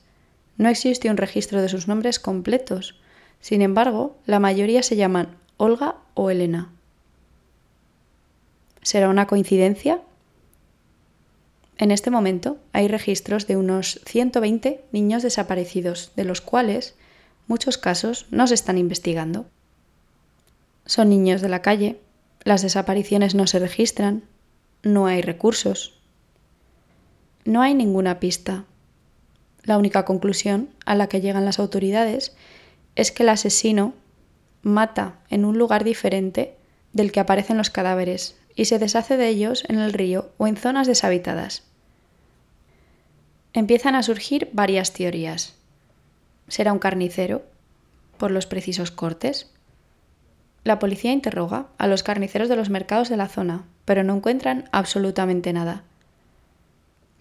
No 0.56 0.68
existe 0.68 1.11
un 1.11 1.16
registro 1.16 1.61
de 1.61 1.68
sus 1.68 1.88
nombres 1.88 2.20
completos. 2.20 2.94
Sin 3.40 3.61
embargo, 3.61 4.16
la 4.25 4.38
mayoría 4.38 4.85
se 4.85 4.94
llaman 4.94 5.37
Olga 5.56 5.97
o 6.14 6.30
Elena. 6.30 6.70
¿Será 8.82 9.09
una 9.09 9.26
coincidencia? 9.26 10.00
En 11.80 11.92
este 11.92 12.10
momento 12.10 12.58
hay 12.75 12.88
registros 12.88 13.46
de 13.46 13.56
unos 13.56 14.02
120 14.04 14.84
niños 14.92 15.22
desaparecidos, 15.22 16.12
de 16.14 16.25
los 16.25 16.42
cuales 16.42 16.94
muchos 17.46 17.78
casos 17.78 18.26
no 18.30 18.46
se 18.46 18.52
están 18.52 18.76
investigando. 18.76 19.46
Son 20.84 21.08
niños 21.08 21.40
de 21.40 21.49
la 21.49 21.62
calle, 21.62 21.99
las 22.44 22.60
desapariciones 22.60 23.34
no 23.34 23.46
se 23.46 23.58
registran, 23.58 24.25
no 24.82 25.06
hay 25.06 25.22
recursos. 25.22 25.99
No 27.46 27.62
hay 27.62 27.72
ninguna 27.72 28.20
pista. 28.20 28.66
La 29.62 29.78
única 29.78 30.04
conclusión 30.04 30.68
a 30.84 30.94
la 30.94 31.08
que 31.08 31.22
llegan 31.22 31.46
las 31.46 31.58
autoridades 31.58 32.37
es 32.94 33.10
que 33.10 33.22
el 33.22 33.30
asesino 33.30 33.94
mata 34.60 35.20
en 35.30 35.46
un 35.46 35.56
lugar 35.56 35.82
diferente 35.82 36.56
del 36.92 37.10
que 37.10 37.20
aparecen 37.20 37.56
los 37.56 37.70
cadáveres 37.70 38.37
y 38.54 38.66
se 38.66 38.78
deshace 38.78 39.16
de 39.16 39.28
ellos 39.28 39.64
en 39.68 39.78
el 39.78 39.94
río 39.94 40.28
o 40.37 40.46
en 40.46 40.58
zonas 40.58 40.87
deshabitadas 40.87 41.70
empiezan 43.52 43.95
a 43.95 44.02
surgir 44.02 44.49
varias 44.52 44.92
teorías. 44.92 45.54
¿Será 46.49 46.73
un 46.73 46.78
carnicero? 46.78 47.42
¿Por 48.19 48.30
los 48.30 48.47
precisos 48.47 48.90
cortes? 48.90 49.50
La 50.62 50.78
policía 50.78 51.12
interroga 51.12 51.66
a 51.78 51.87
los 51.87 52.02
carniceros 52.02 52.49
de 52.49 52.57
los 52.57 52.71
mercados 52.71 53.09
de 53.09 53.16
la 53.16 53.28
zona, 53.28 53.64
pero 53.85 54.04
no 54.04 54.16
encuentran 54.16 54.69
absolutamente 54.73 55.52
nada. 55.52 55.85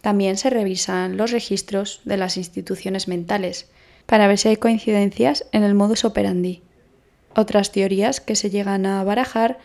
También 0.01 0.38
se 0.38 0.50
revisan 0.50 1.17
los 1.17 1.31
registros 1.31 2.01
de 2.05 2.17
las 2.17 2.38
instituciones 2.38 3.07
mentales 3.07 3.69
para 4.05 4.27
ver 4.27 4.38
si 4.38 4.50
hay 4.50 4.57
coincidencias 4.57 5.45
en 5.51 5.63
el 5.63 5.75
modus 5.75 6.05
operandi. 6.05 6.62
Otras 7.36 7.71
teorías 7.71 8.21
que 8.21 8.36
se 8.36 8.50
llegan 8.50 8.86
a 8.86 9.03
barajar 9.03 9.59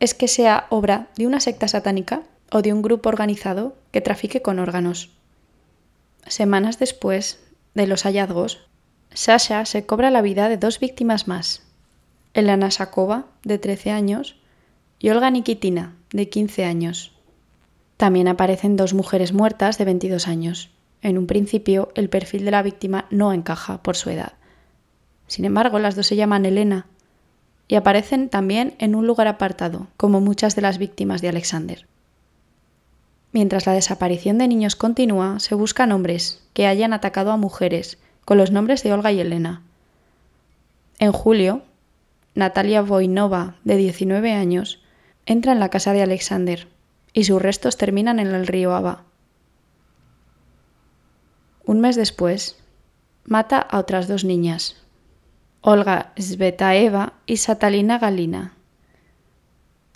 es 0.00 0.14
que 0.14 0.26
sea 0.26 0.66
obra 0.70 1.08
de 1.16 1.26
una 1.26 1.38
secta 1.38 1.68
satánica 1.68 2.22
o 2.50 2.62
de 2.62 2.72
un 2.72 2.82
grupo 2.82 3.08
organizado 3.08 3.76
que 3.90 4.00
trafique 4.00 4.42
con 4.42 4.58
órganos. 4.58 5.10
Semanas 6.26 6.78
después 6.78 7.40
de 7.74 7.86
los 7.86 8.04
hallazgos, 8.04 8.66
Sasha 9.12 9.64
se 9.66 9.84
cobra 9.84 10.10
la 10.10 10.22
vida 10.22 10.48
de 10.48 10.56
dos 10.56 10.80
víctimas 10.80 11.28
más. 11.28 11.62
Elena 12.34 12.70
Sakova, 12.70 13.26
de 13.44 13.58
13 13.58 13.90
años, 13.90 14.36
y 14.98 15.10
Olga 15.10 15.30
Nikitina, 15.30 15.94
de 16.10 16.28
15 16.28 16.64
años. 16.64 17.12
También 17.96 18.28
aparecen 18.28 18.76
dos 18.76 18.94
mujeres 18.94 19.32
muertas 19.32 19.78
de 19.78 19.84
22 19.84 20.28
años. 20.28 20.70
En 21.02 21.18
un 21.18 21.26
principio, 21.26 21.90
el 21.94 22.08
perfil 22.08 22.44
de 22.44 22.50
la 22.52 22.62
víctima 22.62 23.06
no 23.10 23.32
encaja 23.32 23.82
por 23.82 23.96
su 23.96 24.10
edad. 24.10 24.32
Sin 25.26 25.44
embargo, 25.44 25.78
las 25.78 25.96
dos 25.96 26.06
se 26.06 26.16
llaman 26.16 26.46
Elena 26.46 26.86
y 27.68 27.74
aparecen 27.74 28.28
también 28.28 28.74
en 28.78 28.94
un 28.94 29.06
lugar 29.06 29.26
apartado, 29.28 29.88
como 29.96 30.20
muchas 30.20 30.54
de 30.56 30.62
las 30.62 30.78
víctimas 30.78 31.22
de 31.22 31.28
Alexander. 31.28 31.86
Mientras 33.32 33.66
la 33.66 33.72
desaparición 33.72 34.36
de 34.38 34.46
niños 34.46 34.76
continúa, 34.76 35.40
se 35.40 35.54
buscan 35.54 35.90
hombres 35.90 36.42
que 36.52 36.66
hayan 36.66 36.92
atacado 36.92 37.32
a 37.32 37.38
mujeres, 37.38 37.98
con 38.24 38.36
los 38.38 38.50
nombres 38.50 38.82
de 38.82 38.92
Olga 38.92 39.10
y 39.10 39.20
Elena. 39.20 39.62
En 40.98 41.12
julio, 41.12 41.62
Natalia 42.34 42.82
Voinova, 42.82 43.56
de 43.64 43.76
19 43.76 44.32
años, 44.32 44.80
entra 45.26 45.52
en 45.52 45.60
la 45.60 45.70
casa 45.70 45.92
de 45.92 46.02
Alexander 46.02 46.68
y 47.12 47.24
sus 47.24 47.40
restos 47.40 47.76
terminan 47.76 48.20
en 48.20 48.28
el 48.28 48.46
río 48.46 48.74
Aba. 48.74 49.04
Un 51.64 51.80
mes 51.80 51.96
después, 51.96 52.56
mata 53.24 53.58
a 53.58 53.78
otras 53.78 54.08
dos 54.08 54.24
niñas, 54.24 54.76
Olga 55.62 56.12
Svetaeva 56.16 57.14
y 57.24 57.38
Satalina 57.38 57.98
Galina, 57.98 58.54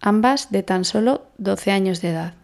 ambas 0.00 0.50
de 0.50 0.62
tan 0.62 0.84
solo 0.84 1.26
12 1.38 1.72
años 1.72 2.00
de 2.00 2.10
edad. 2.10 2.34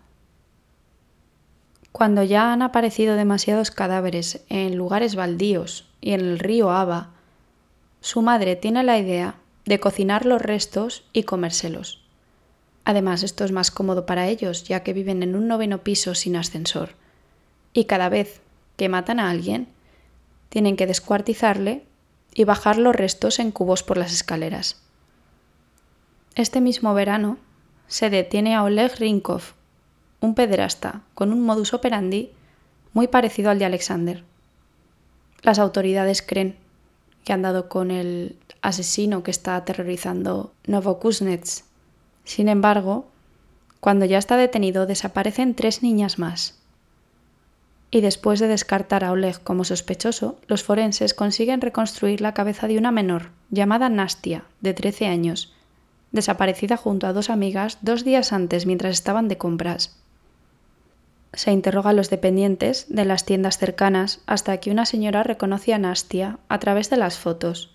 Cuando 1.93 2.23
ya 2.23 2.53
han 2.53 2.63
aparecido 2.63 3.17
demasiados 3.17 3.71
cadáveres 3.71 4.43
en 4.49 4.77
lugares 4.77 5.15
baldíos 5.15 5.87
y 6.01 6.13
en 6.13 6.21
el 6.21 6.39
río 6.39 6.71
Aba, 6.71 7.11
su 8.01 8.23
madre 8.23 8.57
tiene 8.57 8.83
la 8.83 8.99
idea 8.99 9.37
de 9.67 9.79
cocinar 9.79 10.27
los 10.27 10.43
restos 10.43 11.05
y 11.13 11.23
comérselos. 11.23 12.03
Además, 12.85 13.23
esto 13.23 13.45
es 13.45 13.53
más 13.53 13.71
cómodo 13.71 14.07
para 14.07 14.27
ellos, 14.27 14.65
ya 14.65 14.83
que 14.83 14.93
viven 14.93 15.23
en 15.23 15.37
un 15.37 15.47
noveno 15.47 15.85
piso 15.85 16.15
sin 16.15 16.35
ascensor. 16.35 16.97
Y 17.73 17.85
cada 17.85 18.09
vez 18.09 18.41
que 18.77 18.89
matan 18.89 19.21
a 19.21 19.31
alguien, 19.31 19.69
tienen 20.49 20.77
que 20.77 20.87
descuartizarle 20.87 21.85
y 22.35 22.45
bajar 22.45 22.79
los 22.79 22.97
restos 22.97 23.39
en 23.39 23.53
cubos 23.53 23.83
por 23.83 23.99
las 23.99 24.13
escaleras. 24.13 24.83
Este 26.35 26.61
mismo 26.61 26.95
verano 26.95 27.39
se 27.87 28.11
detiene 28.11 28.55
a 28.55 28.65
Oleg 28.65 28.97
Rinkov, 28.99 29.43
un 30.23 30.35
pederasta 30.35 31.03
con 31.15 31.33
un 31.33 31.45
modus 31.45 31.75
operandi 31.75 32.31
muy 32.95 33.09
parecido 33.09 33.51
al 33.51 33.59
de 33.59 33.65
Alexander. 33.65 34.25
Las 35.43 35.59
autoridades 35.59 36.23
creen 36.23 36.57
que 37.25 37.33
han 37.33 37.43
dado 37.43 37.69
con 37.69 37.91
el 37.91 38.37
asesino 38.63 39.25
que 39.25 39.33
está 39.33 39.57
aterrorizando 39.57 40.53
Novokuznets. 40.67 41.65
Sin 42.25 42.49
embargo, 42.49 43.07
cuando 43.81 44.05
ya 44.05 44.19
está 44.19 44.37
detenido 44.37 44.87
desaparecen 44.87 45.55
tres 45.55 45.83
niñas 45.83 46.21
más. 46.21 46.59
Y 47.91 48.01
después 48.01 48.39
de 48.39 48.47
descartar 48.47 49.05
a 49.05 49.11
Oleg 49.11 49.43
como 49.43 49.65
sospechoso, 49.65 50.39
los 50.47 50.63
forenses 50.63 51.15
consiguen 51.15 51.61
reconstruir 51.61 52.21
la 52.21 52.33
cabeza 52.33 52.69
de 52.69 52.79
una 52.79 52.93
menor, 52.93 53.31
llamada 53.51 53.89
Nastia, 53.89 54.45
de 54.61 54.73
13 54.73 55.09
años, 55.09 55.53
desaparecida 56.13 56.77
junto 56.77 57.07
a 57.09 57.13
dos 57.13 57.29
amigas 57.29 57.79
dos 57.83 58.05
días 58.05 58.33
antes 58.33 58.67
mientras 58.67 58.93
estaban 58.93 59.29
de 59.29 59.37
compras 59.37 60.02
se 61.33 61.51
interroga 61.51 61.91
a 61.91 61.95
los 61.95 62.11
dependientes 62.11 62.87
de 62.89 63.05
las 63.05 63.25
tiendas 63.25 63.59
cercanas 63.59 64.21
hasta 64.27 64.59
que 64.59 64.71
una 64.71 64.87
señora 64.87 65.23
reconoce 65.23 65.73
a 65.73 65.79
Nastia 65.79 66.39
a 66.49 66.59
través 66.59 66.91
de 66.91 66.99
las 66.99 67.19
fotos. 67.19 67.71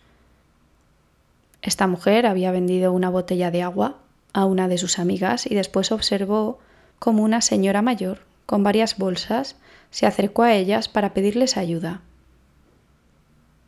Esta 1.61 1.87
mujer 1.87 2.27
había 2.27 2.51
vendido 2.51 2.93
una 2.93 3.09
botella 3.09 3.49
de 3.49 3.63
agua 3.63 3.97
a 4.33 4.45
una 4.45 4.67
de 4.67 4.77
sus 4.77 4.99
amigas 4.99 5.45
y 5.49 5.55
después 5.55 5.91
observó 5.91 6.59
cómo 6.99 7.23
una 7.23 7.41
señora 7.41 7.81
mayor, 7.81 8.19
con 8.45 8.63
varias 8.63 8.97
bolsas, 8.97 9.55
se 9.89 10.05
acercó 10.05 10.43
a 10.43 10.53
ellas 10.53 10.87
para 10.87 11.13
pedirles 11.13 11.57
ayuda. 11.57 12.01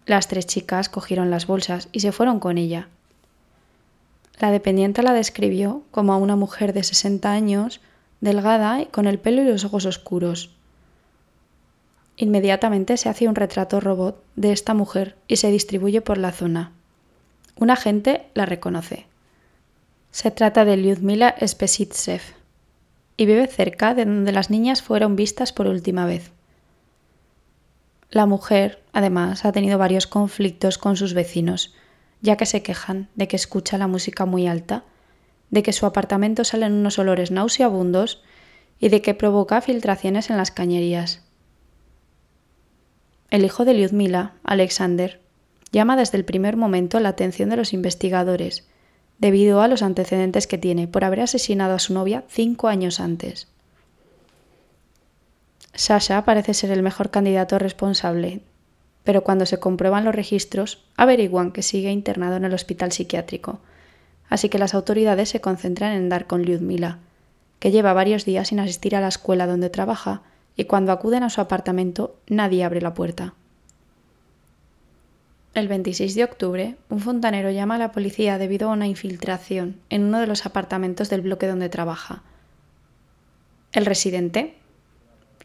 Las 0.06 0.28
tres 0.28 0.45
chicas 0.45 0.89
cogieron 0.89 1.30
las 1.32 1.47
bolsas 1.47 1.89
y 1.91 2.02
se 2.02 2.12
fueron 2.12 2.39
con 2.39 2.58
ella. 2.58 2.89
La 4.39 4.52
dependiente 4.52 5.04
la 5.04 5.13
describió 5.13 5.84
como 5.91 6.13
a 6.13 6.17
una 6.17 6.36
mujer 6.36 6.73
de 6.73 6.84
60 6.84 7.32
años 7.32 7.82
delgada 8.21 8.82
y 8.82 8.86
con 8.88 9.08
el 9.08 9.19
pelo 9.19 9.41
y 9.41 9.45
los 9.45 9.65
ojos 9.65 9.86
oscuros. 9.86 10.51
Inmediatamente 12.17 12.97
se 12.97 13.10
hace 13.10 13.27
un 13.27 13.36
retrato 13.36 13.79
robot 13.79 14.21
de 14.36 14.51
esta 14.51 14.73
mujer 14.73 15.15
y 15.27 15.38
se 15.38 15.51
distribuye 15.51 16.01
por 16.01 16.17
la 16.17 16.32
zona. 16.32 16.73
Un 17.55 17.69
agente 17.69 18.27
la 18.34 18.45
reconoce. 18.45 19.05
Se 20.12 20.32
trata 20.32 20.65
de 20.65 20.75
Lyudmila 20.75 21.36
Spesitsev 21.45 22.21
y 23.15 23.25
vive 23.25 23.47
cerca 23.47 23.93
de 23.93 24.05
donde 24.05 24.32
las 24.32 24.49
niñas 24.49 24.82
fueron 24.82 25.15
vistas 25.15 25.53
por 25.53 25.67
última 25.67 26.05
vez. 26.05 26.32
La 28.12 28.25
mujer, 28.25 28.82
además, 28.91 29.45
ha 29.45 29.51
tenido 29.51 29.77
varios 29.77 30.08
conflictos 30.08 30.77
con 30.77 30.95
sus 30.95 31.13
vecinos, 31.13 31.75
ya 32.21 32.38
que 32.38 32.45
se 32.45 32.63
quejan 32.63 33.08
de 33.15 33.27
que 33.27 33.36
escucha 33.36 33.77
la 33.77 33.88
música 33.88 34.25
muy 34.25 34.47
alta 34.47 34.84
de 35.51 35.63
que 35.63 35.73
su 35.73 35.85
apartamento 35.85 36.43
salen 36.43 36.73
unos 36.73 36.99
olores 36.99 37.31
nauseabundos 37.31 38.21
y 38.79 38.89
de 38.89 39.01
que 39.01 39.13
provoca 39.13 39.62
filtraciones 39.62 40.29
en 40.29 40.38
las 40.38 40.51
cañerías. 40.51 41.23
El 43.29 43.45
hijo 43.45 43.65
de 43.65 43.73
Lyudmila, 43.73 44.33
Alexander, 44.43 45.21
llama 45.71 45.95
desde 45.95 46.17
el 46.17 46.25
primer 46.25 46.57
momento 46.57 46.99
la 46.99 47.09
atención 47.09 47.49
de 47.49 47.57
los 47.57 47.73
investigadores, 47.73 48.67
debido 49.19 49.62
a 49.62 49.67
los 49.67 49.83
antecedentes 49.83 50.47
que 50.47 50.57
tiene 50.57 50.88
por 50.88 51.03
haber 51.03 51.21
asesinado 51.21 51.75
a 51.75 51.79
su 51.79 51.93
novia 51.93 52.23
cinco 52.29 52.67
años 52.67 52.99
antes. 52.99 53.47
Sasha 55.73 56.25
parece 56.25 56.53
ser 56.53 56.71
el 56.71 56.81
mejor 56.81 57.12
candidato 57.12 57.59
responsable, 57.59 58.41
pero 59.03 59.23
cuando 59.23 59.45
se 59.45 59.59
comprueban 59.59 60.05
los 60.05 60.15
registros, 60.15 60.83
averiguan 60.97 61.51
que 61.51 61.62
sigue 61.62 61.91
internado 61.91 62.38
en 62.38 62.45
el 62.45 62.53
hospital 62.53 62.91
psiquiátrico, 62.91 63.59
así 64.30 64.50
que 64.50 64.60
las 64.60 64.74
autoridades 64.74 65.30
se 65.30 65.42
concentran 65.42 65.94
en 65.94 66.10
dar 66.10 66.28
con 66.28 66.44
Lyudmila, 66.44 67.00
que 67.60 67.72
lleva 67.72 67.94
varios 67.94 68.26
días 68.26 68.50
sin 68.50 68.60
asistir 68.60 68.96
a 68.96 69.02
la 69.02 69.10
escuela 69.10 69.48
donde 69.48 69.70
trabaja 69.70 70.22
y 70.56 70.65
cuando 70.65 70.92
acuden 70.92 71.24
a 71.24 71.30
su 71.30 71.42
apartamento 71.42 72.15
nadie 72.28 72.63
abre 72.63 72.82
la 72.82 72.94
puerta. 72.94 73.34
El 75.56 75.68
26 75.68 76.15
de 76.15 76.24
octubre, 76.24 76.76
un 76.89 77.00
fontanero 77.00 77.50
llama 77.50 77.76
a 77.76 77.80
la 77.80 77.92
policía 77.92 78.38
debido 78.38 78.70
a 78.70 78.74
una 78.74 78.88
infiltración 78.88 79.78
en 79.89 80.04
uno 80.04 80.20
de 80.20 80.28
los 80.28 80.46
apartamentos 80.46 81.10
del 81.10 81.22
bloque 81.22 81.48
donde 81.48 81.70
trabaja. 81.70 82.22
El 83.72 83.86
residente, 83.86 84.56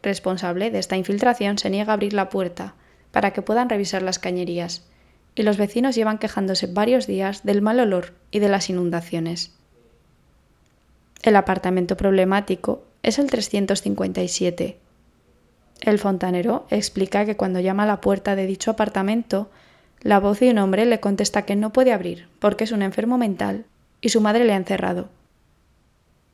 responsable 0.02 0.70
de 0.70 0.78
esta 0.78 0.96
infiltración, 0.96 1.58
se 1.58 1.70
niega 1.70 1.92
a 1.92 1.94
abrir 1.94 2.12
la 2.12 2.28
puerta 2.28 2.74
para 3.12 3.32
que 3.32 3.42
puedan 3.42 3.70
revisar 3.70 4.02
las 4.02 4.18
cañerías 4.18 4.84
y 5.34 5.42
los 5.42 5.56
vecinos 5.56 5.94
llevan 5.94 6.18
quejándose 6.18 6.66
varios 6.66 7.06
días 7.06 7.44
del 7.44 7.62
mal 7.62 7.80
olor 7.80 8.14
y 8.30 8.38
de 8.38 8.48
las 8.48 8.70
inundaciones. 8.70 9.52
El 11.22 11.36
apartamento 11.36 11.96
problemático 11.96 12.84
es 13.02 13.18
el 13.18 13.30
357. 13.30 14.78
El 15.80 15.98
fontanero 15.98 16.66
explica 16.70 17.24
que 17.24 17.36
cuando 17.36 17.60
llama 17.60 17.82
a 17.82 17.86
la 17.86 18.00
puerta 18.00 18.36
de 18.36 18.46
dicho 18.46 18.70
apartamento, 18.70 19.50
la 20.00 20.20
voz 20.20 20.40
de 20.40 20.50
un 20.50 20.58
hombre 20.58 20.84
le 20.84 21.00
contesta 21.00 21.42
que 21.42 21.56
no 21.56 21.72
puede 21.72 21.92
abrir 21.92 22.28
porque 22.38 22.64
es 22.64 22.72
un 22.72 22.82
enfermo 22.82 23.18
mental 23.18 23.64
y 24.00 24.10
su 24.10 24.20
madre 24.20 24.44
le 24.44 24.52
ha 24.52 24.56
encerrado. 24.56 25.08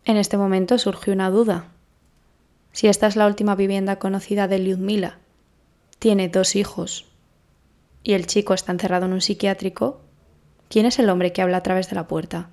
En 0.05 0.17
este 0.17 0.37
momento 0.37 0.77
surge 0.79 1.13
una 1.13 1.31
duda. 1.31 1.67
Si 2.73 2.89
esta 2.89 3.07
es 3.07 3.17
la 3.17 3.27
última 3.27 3.55
vivienda 3.55 3.97
conocida 3.97 4.49
de 4.49 4.59
Lyudmila, 4.59 5.19
tiene 5.99 6.29
dos 6.29 6.57
hijos 6.57 7.10
y 8.03 8.15
el 8.15 8.27
chico 8.27 8.55
está 8.55 8.73
encerrado 8.73 9.07
en 9.07 9.13
un 9.13 9.21
psiquiátrico, 9.21 10.01
¿quién 10.69 10.87
es 10.87 10.99
el 10.99 11.11
hombre 11.11 11.33
que 11.33 11.43
habla 11.43 11.59
a 11.59 11.63
través 11.63 11.89
de 11.89 11.97
la 11.97 12.07
puerta? 12.07 12.51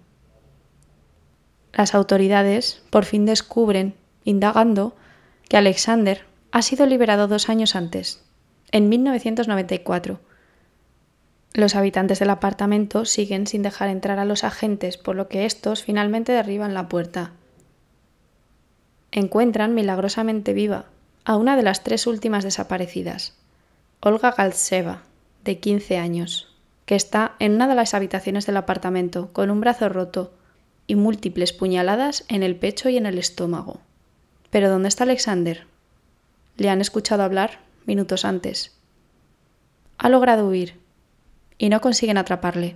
Las 1.74 1.94
autoridades 1.94 2.82
por 2.90 3.06
fin 3.06 3.26
descubren, 3.26 3.96
indagando, 4.24 4.96
que 5.48 5.58
Alexander 5.58 6.26
ha 6.52 6.62
sido 6.62 6.86
liberado 6.86 7.28
dos 7.28 7.50
años 7.50 7.76
antes, 7.76 8.24
en 8.72 8.90
1994. 8.90 10.20
Los 11.54 11.76
habitantes 11.76 12.20
del 12.20 12.30
apartamento 12.30 13.06
siguen 13.06 13.48
sin 13.48 13.62
dejar 13.62 13.90
entrar 13.90 14.20
a 14.20 14.26
los 14.26 14.44
agentes, 14.44 14.98
por 14.98 15.16
lo 15.16 15.28
que 15.28 15.46
estos 15.46 15.84
finalmente 15.84 16.32
derriban 16.32 16.74
la 16.74 16.90
puerta. 16.90 17.32
Encuentran 19.12 19.74
milagrosamente 19.74 20.54
viva 20.54 20.86
a 21.26 21.36
una 21.36 21.56
de 21.56 21.64
las 21.64 21.84
tres 21.84 22.08
últimas 22.08 22.44
desaparecidas, 22.44 23.34
Olga 24.02 24.32
Galtseva, 24.32 25.04
de 25.48 25.60
15 25.60 25.98
años, 25.98 26.54
que 26.86 26.96
está 26.96 27.36
en 27.40 27.56
una 27.56 27.68
de 27.68 27.74
las 27.74 27.94
habitaciones 27.94 28.46
del 28.46 28.58
apartamento 28.58 29.32
con 29.34 29.50
un 29.50 29.62
brazo 29.62 29.90
roto 29.90 30.34
y 30.86 30.96
múltiples 30.96 31.54
puñaladas 31.54 32.26
en 32.28 32.44
el 32.44 32.58
pecho 32.58 32.90
y 32.90 32.98
en 32.98 33.06
el 33.06 33.18
estómago. 33.18 33.80
Pero 34.52 34.70
¿dónde 34.70 34.90
está 34.90 35.06
Alexander? 35.06 35.66
Le 36.58 36.70
han 36.70 36.82
escuchado 36.82 37.24
hablar 37.24 37.60
minutos 37.86 38.26
antes. 38.26 38.78
Ha 39.98 40.10
logrado 40.10 40.48
huir 40.48 40.80
y 41.58 41.70
no 41.70 41.80
consiguen 41.82 42.18
atraparle. 42.18 42.76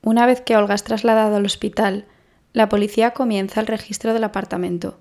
Una 0.00 0.26
vez 0.26 0.40
que 0.40 0.56
Olga 0.56 0.76
es 0.76 0.84
trasladada 0.84 1.36
al 1.36 1.44
hospital, 1.44 2.06
la 2.52 2.68
policía 2.68 3.10
comienza 3.10 3.60
el 3.60 3.66
registro 3.66 4.14
del 4.14 4.24
apartamento. 4.24 4.98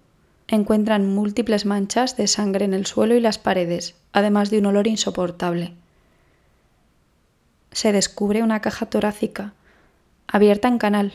Encuentran 0.52 1.08
múltiples 1.08 1.66
manchas 1.66 2.18
de 2.18 2.28
sangre 2.28 2.66
en 2.66 2.74
el 2.74 2.86
suelo 2.86 3.16
y 3.16 3.22
las 3.22 3.38
paredes, 3.38 3.96
además 4.12 4.50
de 4.50 4.60
un 4.60 4.66
olor 4.66 4.86
insoportable. 4.86 5.74
Se 7.72 7.94
descubre 7.94 8.44
una 8.44 8.60
caja 8.60 8.86
torácica, 8.86 9.54
abierta 10.28 10.68
en 10.68 10.78
canal 10.78 11.14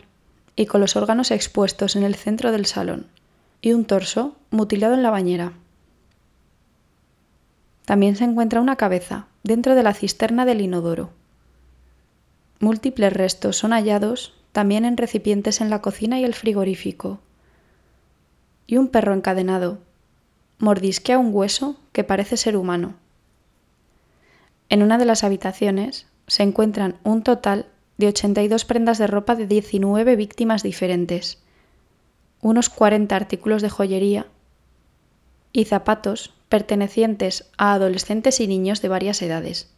y 0.56 0.64
con 0.64 0.80
los 0.80 0.96
órganos 0.96 1.30
expuestos 1.30 1.96
en 1.96 2.02
el 2.02 2.14
centro 2.14 2.50
del 2.50 2.64
salón, 2.64 3.08
y 3.60 3.72
un 3.72 3.84
torso 3.84 4.34
mutilado 4.50 4.94
en 4.94 5.02
la 5.02 5.10
bañera. 5.10 5.52
También 7.84 8.16
se 8.16 8.24
encuentra 8.24 8.62
una 8.62 8.76
cabeza 8.76 9.26
dentro 9.42 9.74
de 9.74 9.82
la 9.82 9.92
cisterna 9.92 10.46
del 10.46 10.62
inodoro. 10.62 11.10
Múltiples 12.58 13.12
restos 13.12 13.58
son 13.58 13.72
hallados 13.72 14.32
también 14.52 14.86
en 14.86 14.96
recipientes 14.96 15.60
en 15.60 15.68
la 15.68 15.82
cocina 15.82 16.18
y 16.18 16.24
el 16.24 16.32
frigorífico. 16.32 17.20
Y 18.66 18.76
un 18.76 18.88
perro 18.88 19.14
encadenado 19.14 19.78
mordisquea 20.58 21.18
un 21.18 21.34
hueso 21.34 21.76
que 21.92 22.04
parece 22.04 22.36
ser 22.36 22.56
humano. 22.56 22.94
En 24.68 24.82
una 24.82 24.98
de 24.98 25.04
las 25.04 25.22
habitaciones 25.22 26.06
se 26.26 26.42
encuentran 26.42 26.96
un 27.04 27.22
total 27.22 27.66
de 27.98 28.08
82 28.08 28.64
prendas 28.64 28.98
de 28.98 29.06
ropa 29.06 29.34
de 29.34 29.46
19 29.46 30.16
víctimas 30.16 30.62
diferentes, 30.62 31.38
unos 32.40 32.68
40 32.68 33.14
artículos 33.14 33.62
de 33.62 33.70
joyería 33.70 34.26
y 35.52 35.64
zapatos 35.64 36.34
pertenecientes 36.48 37.50
a 37.56 37.72
adolescentes 37.72 38.40
y 38.40 38.46
niños 38.46 38.82
de 38.82 38.88
varias 38.88 39.22
edades. 39.22 39.70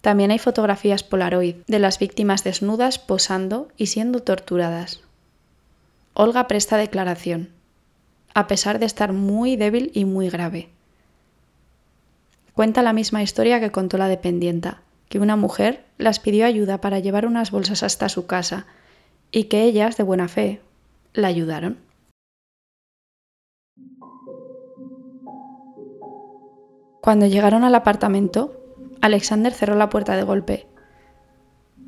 También 0.00 0.30
hay 0.30 0.38
fotografías 0.38 1.02
Polaroid 1.02 1.56
de 1.66 1.78
las 1.78 1.98
víctimas 1.98 2.42
desnudas 2.42 2.98
posando 2.98 3.68
y 3.76 3.86
siendo 3.86 4.20
torturadas. 4.22 5.02
Olga 6.12 6.48
presta 6.48 6.76
declaración, 6.76 7.50
a 8.34 8.46
pesar 8.48 8.78
de 8.78 8.86
estar 8.86 9.12
muy 9.12 9.56
débil 9.56 9.92
y 9.94 10.04
muy 10.04 10.28
grave. 10.28 10.68
Cuenta 12.52 12.82
la 12.82 12.92
misma 12.92 13.22
historia 13.22 13.60
que 13.60 13.70
contó 13.70 13.96
la 13.96 14.08
dependienta, 14.08 14.82
que 15.08 15.20
una 15.20 15.36
mujer 15.36 15.84
las 15.98 16.18
pidió 16.18 16.46
ayuda 16.46 16.80
para 16.80 16.98
llevar 16.98 17.26
unas 17.26 17.52
bolsas 17.52 17.82
hasta 17.82 18.08
su 18.08 18.26
casa 18.26 18.66
y 19.30 19.44
que 19.44 19.62
ellas, 19.62 19.96
de 19.96 20.02
buena 20.02 20.26
fe, 20.26 20.60
la 21.14 21.28
ayudaron. 21.28 21.78
Cuando 27.00 27.26
llegaron 27.26 27.64
al 27.64 27.74
apartamento, 27.74 28.60
Alexander 29.00 29.52
cerró 29.52 29.74
la 29.76 29.88
puerta 29.88 30.16
de 30.16 30.24
golpe 30.24 30.66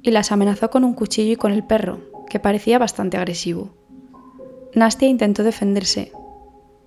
y 0.00 0.11
las 0.11 0.32
amenazó 0.32 0.70
con 0.70 0.85
un 0.85 0.94
cuchillo 0.94 1.32
y 1.32 1.37
con 1.37 1.52
el 1.52 1.64
perro, 1.64 2.00
que 2.30 2.40
parecía 2.40 2.78
bastante 2.78 3.16
agresivo. 3.16 3.82
Nastia 4.74 5.08
intentó 5.08 5.42
defenderse 5.42 6.12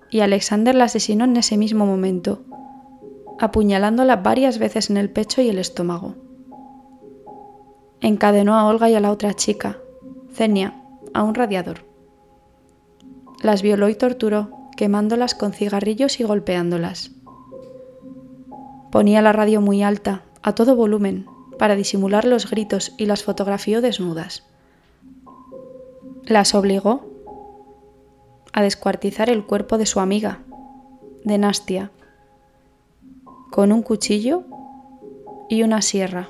y 0.10 0.22
Alexander 0.22 0.74
la 0.74 0.86
asesinó 0.86 1.26
en 1.26 1.38
ese 1.38 1.58
mismo 1.58 1.86
momento, 1.86 2.42
apuñalándola 3.40 4.18
varias 4.18 4.58
veces 4.58 4.90
en 4.90 4.98
el 4.98 5.10
pecho 5.10 5.42
y 5.42 5.50
el 5.50 5.60
estómago. 5.60 6.16
Encadenó 8.02 8.56
a 8.56 8.66
Olga 8.68 8.90
y 8.90 8.96
a 8.96 9.00
la 9.00 9.12
otra 9.12 9.34
chica, 9.34 9.78
Zenia, 10.34 10.82
a 11.14 11.24
un 11.24 11.36
radiador. 11.36 11.86
Las 13.42 13.62
violó 13.62 13.90
y 13.90 13.96
torturó, 13.96 14.50
quemándolas 14.76 15.36
con 15.36 15.54
cigarrillos 15.54 16.20
y 16.20 16.24
golpeándolas. 16.24 17.12
Ponía 18.92 19.22
la 19.22 19.32
radio 19.32 19.62
muy 19.62 19.84
alta, 19.84 20.24
a 20.42 20.56
todo 20.56 20.76
volumen, 20.76 21.28
para 21.60 21.76
disimular 21.76 22.26
los 22.26 22.50
gritos 22.50 22.94
y 22.98 23.06
las 23.06 23.24
fotografió 23.24 23.82
desnudas. 23.82 24.44
Las 26.24 26.56
obligó 26.56 27.15
a 28.56 28.62
descuartizar 28.62 29.30
el 29.30 29.46
cuerpo 29.46 29.78
de 29.78 29.86
su 29.86 30.00
amiga, 30.00 30.40
de 31.26 31.38
Nastia, 31.38 31.92
con 33.52 33.74
un 33.74 33.82
cuchillo 33.82 34.44
y 35.50 35.64
una 35.64 35.82
sierra. 35.82 36.30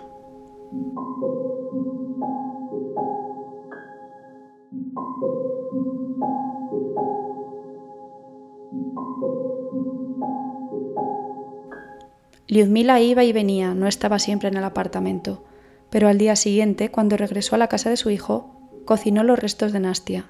Lyudmila 12.47 12.99
iba 13.01 13.23
y 13.23 13.33
venía, 13.33 13.75
no 13.75 13.85
estaba 13.85 14.17
siempre 14.17 14.49
en 14.49 14.57
el 14.57 14.63
apartamento, 14.63 15.43
pero 15.91 16.07
al 16.07 16.17
día 16.17 16.35
siguiente, 16.35 16.89
cuando 16.89 17.17
regresó 17.17 17.53
a 17.53 17.59
la 17.59 17.67
casa 17.67 17.91
de 17.91 17.97
su 17.97 18.09
hijo, 18.09 18.49
cocinó 18.85 19.23
los 19.23 19.37
restos 19.37 19.71
de 19.73 19.79
Nastia. 19.79 20.25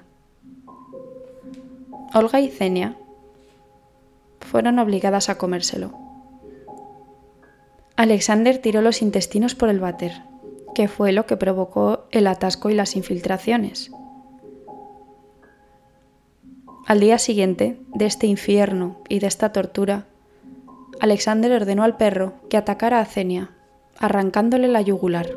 Olga 2.14 2.40
y 2.40 2.48
Zenia 2.48 2.96
fueron 4.40 4.78
obligadas 4.78 5.28
a 5.28 5.38
comérselo. 5.38 5.92
Alexander 7.96 8.58
tiró 8.58 8.82
los 8.82 9.02
intestinos 9.02 9.54
por 9.54 9.68
el 9.68 9.80
váter, 9.80 10.22
que 10.74 10.88
fue 10.88 11.12
lo 11.12 11.26
que 11.26 11.36
provocó 11.36 12.04
el 12.10 12.26
atasco 12.26 12.70
y 12.70 12.74
las 12.74 12.96
infiltraciones. 12.96 13.90
Al 16.86 17.00
día 17.00 17.18
siguiente 17.18 17.80
de 17.94 18.06
este 18.06 18.26
infierno 18.26 18.98
y 19.08 19.18
de 19.18 19.26
esta 19.26 19.52
tortura, 19.52 20.06
Alexander 21.00 21.52
ordenó 21.52 21.82
al 21.82 21.96
perro 21.96 22.34
que 22.48 22.56
atacara 22.56 23.00
a 23.00 23.04
Cenia, 23.06 23.50
arrancándole 23.98 24.68
la 24.68 24.82
yugular. 24.82 25.30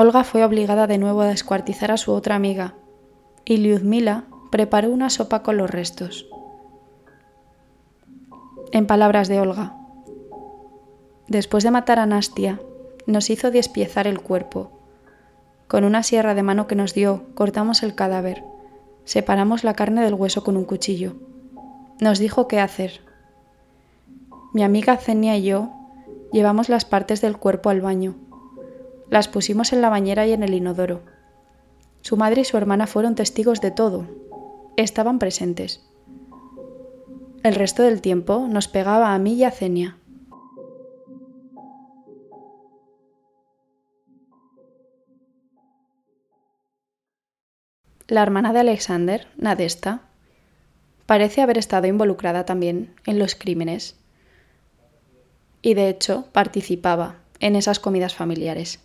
Olga 0.00 0.24
fue 0.24 0.42
obligada 0.46 0.86
de 0.86 0.96
nuevo 0.96 1.20
a 1.20 1.26
descuartizar 1.26 1.92
a 1.92 1.98
su 1.98 2.14
otra 2.14 2.34
amiga, 2.34 2.72
y 3.44 3.58
Lyudmila 3.58 4.24
preparó 4.50 4.88
una 4.88 5.10
sopa 5.10 5.42
con 5.42 5.58
los 5.58 5.68
restos. 5.68 6.26
En 8.72 8.86
palabras 8.86 9.28
de 9.28 9.40
Olga, 9.40 9.76
Después 11.28 11.64
de 11.64 11.70
matar 11.70 11.98
a 11.98 12.06
Nastia, 12.06 12.62
nos 13.06 13.28
hizo 13.28 13.50
despiezar 13.50 14.06
el 14.06 14.22
cuerpo. 14.22 14.70
Con 15.68 15.84
una 15.84 16.02
sierra 16.02 16.34
de 16.34 16.44
mano 16.44 16.66
que 16.66 16.76
nos 16.76 16.94
dio, 16.94 17.24
cortamos 17.34 17.82
el 17.82 17.94
cadáver. 17.94 18.42
Separamos 19.04 19.64
la 19.64 19.74
carne 19.74 20.02
del 20.02 20.14
hueso 20.14 20.42
con 20.42 20.56
un 20.56 20.64
cuchillo. 20.64 21.16
Nos 22.00 22.18
dijo 22.18 22.48
qué 22.48 22.58
hacer. 22.58 23.02
Mi 24.54 24.62
amiga 24.62 24.96
Zenia 24.96 25.36
y 25.36 25.42
yo 25.42 25.68
llevamos 26.32 26.70
las 26.70 26.86
partes 26.86 27.20
del 27.20 27.36
cuerpo 27.36 27.68
al 27.68 27.82
baño. 27.82 28.29
Las 29.10 29.26
pusimos 29.26 29.72
en 29.72 29.82
la 29.82 29.88
bañera 29.88 30.26
y 30.26 30.32
en 30.32 30.44
el 30.44 30.54
inodoro. 30.54 31.02
Su 32.00 32.16
madre 32.16 32.42
y 32.42 32.44
su 32.44 32.56
hermana 32.56 32.86
fueron 32.86 33.16
testigos 33.16 33.60
de 33.60 33.72
todo. 33.72 34.06
Estaban 34.76 35.18
presentes. 35.18 35.84
El 37.42 37.56
resto 37.56 37.82
del 37.82 38.00
tiempo 38.00 38.46
nos 38.48 38.68
pegaba 38.68 39.12
a 39.12 39.18
mí 39.18 39.34
y 39.34 39.44
a 39.44 39.50
Zenia. 39.50 39.96
La 48.06 48.22
hermana 48.22 48.52
de 48.52 48.60
Alexander, 48.60 49.26
Nadesta, 49.36 50.02
parece 51.06 51.42
haber 51.42 51.58
estado 51.58 51.86
involucrada 51.86 52.44
también 52.44 52.94
en 53.06 53.18
los 53.18 53.34
crímenes 53.34 53.96
y 55.62 55.74
de 55.74 55.88
hecho 55.88 56.26
participaba 56.32 57.16
en 57.38 57.56
esas 57.56 57.78
comidas 57.78 58.14
familiares. 58.14 58.80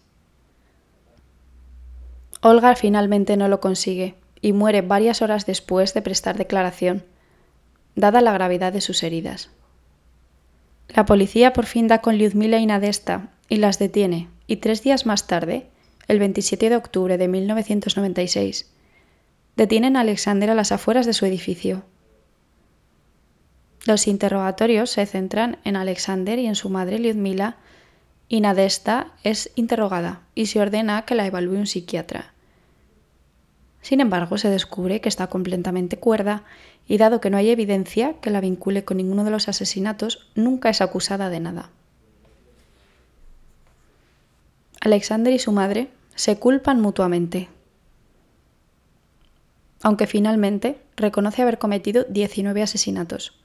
Olga 2.47 2.75
finalmente 2.75 3.37
no 3.37 3.47
lo 3.47 3.59
consigue 3.59 4.13
y 4.39 4.53
muere 4.53 4.83
varias 4.83 5.23
horas 5.23 5.47
después 5.47 5.95
de 5.95 6.03
prestar 6.03 6.37
declaración, 6.37 7.03
dada 7.95 8.21
la 8.21 8.33
gravedad 8.33 8.71
de 8.71 8.81
sus 8.81 9.01
heridas. 9.01 9.49
La 10.89 11.07
policía 11.07 11.53
por 11.53 11.65
fin 11.65 11.87
da 11.87 12.01
con 12.01 12.19
Lyudmila 12.19 12.59
y 12.59 12.67
Nadesta 12.67 13.29
y 13.49 13.55
las 13.55 13.79
detiene, 13.79 14.29
y 14.45 14.57
tres 14.57 14.83
días 14.83 15.07
más 15.07 15.25
tarde, 15.25 15.65
el 16.07 16.19
27 16.19 16.69
de 16.69 16.75
octubre 16.75 17.17
de 17.17 17.27
1996, 17.27 18.69
detienen 19.55 19.97
a 19.97 20.01
Alexander 20.01 20.51
a 20.51 20.55
las 20.55 20.71
afueras 20.71 21.07
de 21.07 21.13
su 21.13 21.25
edificio. 21.25 21.81
Los 23.87 24.05
interrogatorios 24.05 24.91
se 24.91 25.07
centran 25.07 25.57
en 25.63 25.77
Alexander 25.77 26.37
y 26.37 26.45
en 26.45 26.53
su 26.53 26.69
madre 26.69 26.99
Lyudmila, 26.99 27.57
y 28.29 28.41
Nadesta 28.41 29.13
es 29.23 29.49
interrogada 29.55 30.21
y 30.35 30.45
se 30.45 30.59
ordena 30.59 31.05
que 31.05 31.15
la 31.15 31.25
evalúe 31.25 31.57
un 31.57 31.65
psiquiatra. 31.65 32.34
Sin 33.85 34.01
embargo, 34.01 34.39
se 34.39 34.49
descubre 34.49 34.99
que 34.99 35.09
está 35.09 35.27
completamente 35.27 35.97
cuerda 35.97 36.41
y 36.87 36.97
dado 36.97 37.21
que 37.21 37.29
no 37.29 37.37
hay 37.37 37.51
evidencia 37.51 38.15
que 38.19 38.31
la 38.31 38.41
vincule 38.41 38.83
con 38.83 38.97
ninguno 38.97 39.23
de 39.23 39.29
los 39.29 39.47
asesinatos, 39.47 40.27
nunca 40.33 40.71
es 40.71 40.81
acusada 40.81 41.29
de 41.29 41.39
nada. 41.39 41.69
Alexander 44.81 45.31
y 45.31 45.37
su 45.37 45.51
madre 45.51 45.89
se 46.15 46.39
culpan 46.39 46.81
mutuamente 46.81 47.47
aunque 49.83 50.07
finalmente 50.07 50.81
reconoce 50.95 51.43
haber 51.43 51.59
cometido 51.59 52.05
19 52.09 52.63
asesinatos. 52.63 53.37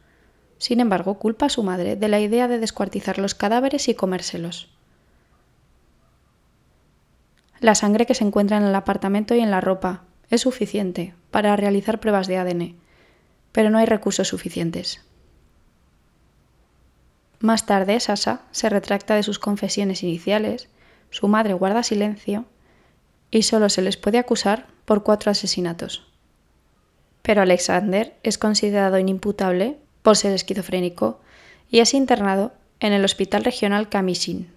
Sin 0.56 0.80
embargo, 0.80 1.18
culpa 1.18 1.46
a 1.46 1.50
su 1.50 1.62
madre 1.62 1.96
de 1.96 2.08
la 2.08 2.18
idea 2.18 2.48
de 2.48 2.58
descuartizar 2.58 3.18
los 3.18 3.34
cadáveres 3.34 3.88
y 3.88 3.94
comérselos. 3.94 4.70
La 7.58 7.74
sangre 7.74 8.06
que 8.06 8.14
se 8.14 8.24
encuentra 8.24 8.56
en 8.56 8.62
el 8.62 8.74
apartamento 8.74 9.34
y 9.34 9.40
en 9.40 9.50
la 9.50 9.60
ropa 9.60 10.04
es 10.30 10.42
suficiente 10.42 11.14
para 11.30 11.56
realizar 11.56 12.00
pruebas 12.00 12.26
de 12.26 12.38
ADN, 12.38 12.76
pero 13.52 13.70
no 13.70 13.78
hay 13.78 13.86
recursos 13.86 14.28
suficientes. 14.28 15.02
Más 17.40 17.66
tarde, 17.66 17.98
Sasa 18.00 18.42
se 18.50 18.68
retracta 18.68 19.14
de 19.14 19.22
sus 19.22 19.38
confesiones 19.38 20.02
iniciales, 20.02 20.68
su 21.10 21.26
madre 21.26 21.54
guarda 21.54 21.82
silencio 21.82 22.44
y 23.30 23.42
solo 23.42 23.68
se 23.68 23.82
les 23.82 23.96
puede 23.96 24.18
acusar 24.18 24.66
por 24.84 25.02
cuatro 25.02 25.30
asesinatos. 25.30 26.06
Pero 27.22 27.42
Alexander 27.42 28.16
es 28.22 28.38
considerado 28.38 28.98
inimputable 28.98 29.78
por 30.02 30.16
ser 30.16 30.32
esquizofrénico 30.32 31.20
y 31.70 31.80
es 31.80 31.94
internado 31.94 32.52
en 32.78 32.92
el 32.92 33.04
Hospital 33.04 33.44
Regional 33.44 33.88
Kamishin. 33.88 34.50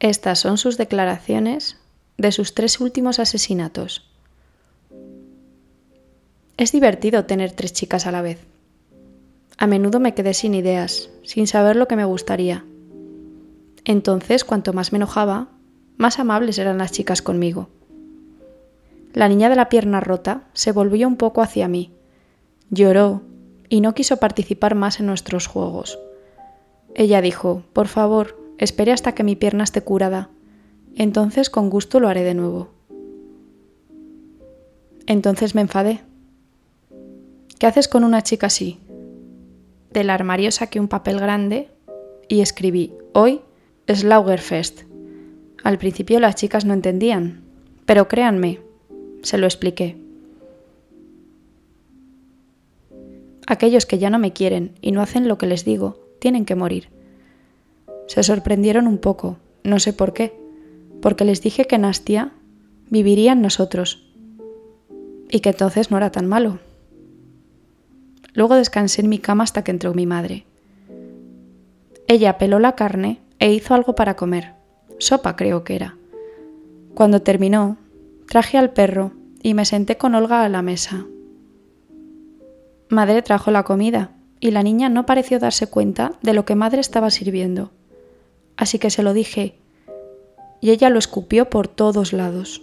Estas 0.00 0.38
son 0.38 0.58
sus 0.58 0.76
declaraciones 0.76 1.78
de 2.18 2.32
sus 2.32 2.54
tres 2.54 2.80
últimos 2.80 3.18
asesinatos. 3.18 4.06
Es 6.56 6.72
divertido 6.72 7.24
tener 7.24 7.52
tres 7.52 7.72
chicas 7.72 8.06
a 8.06 8.12
la 8.12 8.20
vez. 8.20 8.44
A 9.56 9.66
menudo 9.66 10.00
me 10.00 10.14
quedé 10.14 10.34
sin 10.34 10.54
ideas, 10.54 11.10
sin 11.24 11.46
saber 11.46 11.76
lo 11.76 11.88
que 11.88 11.96
me 11.96 12.04
gustaría. 12.04 12.64
Entonces, 13.84 14.44
cuanto 14.44 14.72
más 14.72 14.92
me 14.92 14.96
enojaba, 14.96 15.48
más 15.96 16.18
amables 16.18 16.58
eran 16.58 16.78
las 16.78 16.92
chicas 16.92 17.22
conmigo. 17.22 17.68
La 19.14 19.28
niña 19.28 19.48
de 19.48 19.56
la 19.56 19.68
pierna 19.68 20.00
rota 20.00 20.42
se 20.52 20.72
volvió 20.72 21.08
un 21.08 21.16
poco 21.16 21.40
hacia 21.40 21.68
mí. 21.68 21.92
Lloró 22.70 23.22
y 23.68 23.80
no 23.80 23.94
quiso 23.94 24.18
participar 24.18 24.74
más 24.74 25.00
en 25.00 25.06
nuestros 25.06 25.46
juegos. 25.46 25.98
Ella 26.94 27.20
dijo, 27.20 27.62
por 27.72 27.88
favor, 27.88 28.36
Espere 28.58 28.92
hasta 28.92 29.14
que 29.14 29.22
mi 29.22 29.36
pierna 29.36 29.64
esté 29.64 29.82
curada. 29.82 30.30
Entonces 30.96 31.50
con 31.50 31.70
gusto 31.70 32.00
lo 32.00 32.08
haré 32.08 32.24
de 32.24 32.34
nuevo. 32.34 32.68
Entonces 35.06 35.54
me 35.54 35.62
enfadé. 35.62 36.00
¿Qué 37.58 37.66
haces 37.66 37.88
con 37.88 38.04
una 38.04 38.22
chica 38.22 38.48
así? 38.48 38.78
Del 39.90 40.10
armario 40.10 40.52
saqué 40.52 40.80
un 40.80 40.88
papel 40.88 41.18
grande 41.18 41.68
y 42.28 42.40
escribí, 42.40 42.92
hoy 43.14 43.40
es 43.86 44.04
Laugerfest. 44.04 44.82
Al 45.64 45.78
principio 45.78 46.20
las 46.20 46.36
chicas 46.36 46.64
no 46.64 46.74
entendían, 46.74 47.42
pero 47.86 48.06
créanme, 48.06 48.60
se 49.22 49.38
lo 49.38 49.46
expliqué. 49.46 49.96
Aquellos 53.46 53.86
que 53.86 53.98
ya 53.98 54.10
no 54.10 54.18
me 54.18 54.34
quieren 54.34 54.74
y 54.82 54.92
no 54.92 55.00
hacen 55.00 55.26
lo 55.26 55.38
que 55.38 55.46
les 55.46 55.64
digo, 55.64 55.98
tienen 56.18 56.44
que 56.44 56.54
morir. 56.54 56.90
Se 58.06 58.22
sorprendieron 58.22 58.86
un 58.86 58.98
poco, 58.98 59.38
no 59.64 59.80
sé 59.80 59.94
por 59.94 60.12
qué, 60.12 60.37
porque 61.00 61.24
les 61.24 61.42
dije 61.42 61.66
que 61.66 61.78
Nastia 61.78 62.32
viviría 62.90 63.32
en 63.32 63.42
nosotros 63.42 64.04
y 65.30 65.40
que 65.40 65.50
entonces 65.50 65.90
no 65.90 65.96
era 65.96 66.10
tan 66.10 66.26
malo. 66.26 66.58
Luego 68.32 68.54
descansé 68.54 69.02
en 69.02 69.08
mi 69.08 69.18
cama 69.18 69.44
hasta 69.44 69.64
que 69.64 69.70
entró 69.70 69.94
mi 69.94 70.06
madre. 70.06 70.44
Ella 72.06 72.38
peló 72.38 72.58
la 72.58 72.74
carne 72.74 73.20
e 73.38 73.52
hizo 73.52 73.74
algo 73.74 73.94
para 73.94 74.16
comer, 74.16 74.54
sopa 74.98 75.36
creo 75.36 75.64
que 75.64 75.76
era. 75.76 75.96
Cuando 76.94 77.22
terminó, 77.22 77.76
traje 78.28 78.58
al 78.58 78.70
perro 78.70 79.12
y 79.42 79.54
me 79.54 79.64
senté 79.64 79.96
con 79.98 80.14
Olga 80.14 80.44
a 80.44 80.48
la 80.48 80.62
mesa. 80.62 81.06
Madre 82.88 83.22
trajo 83.22 83.50
la 83.50 83.64
comida 83.64 84.12
y 84.40 84.50
la 84.50 84.62
niña 84.62 84.88
no 84.88 85.04
pareció 85.04 85.38
darse 85.38 85.66
cuenta 85.66 86.12
de 86.22 86.32
lo 86.32 86.44
que 86.44 86.54
madre 86.54 86.80
estaba 86.80 87.10
sirviendo 87.10 87.70
así 88.58 88.78
que 88.78 88.90
se 88.90 89.02
lo 89.02 89.14
dije, 89.14 89.54
y 90.60 90.70
ella 90.70 90.90
lo 90.90 90.98
escupió 90.98 91.50
por 91.50 91.68
todos 91.68 92.12
lados. 92.12 92.62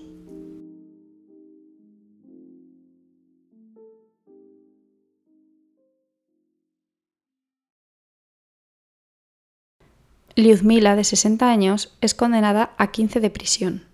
Liuzmila, 10.38 10.98
de 10.98 11.06
60 11.06 11.50
años, 11.50 11.96
es 12.02 12.14
condenada 12.14 12.74
a 12.78 12.92
15 12.92 13.22
de 13.22 13.30
prisión, 13.30 13.86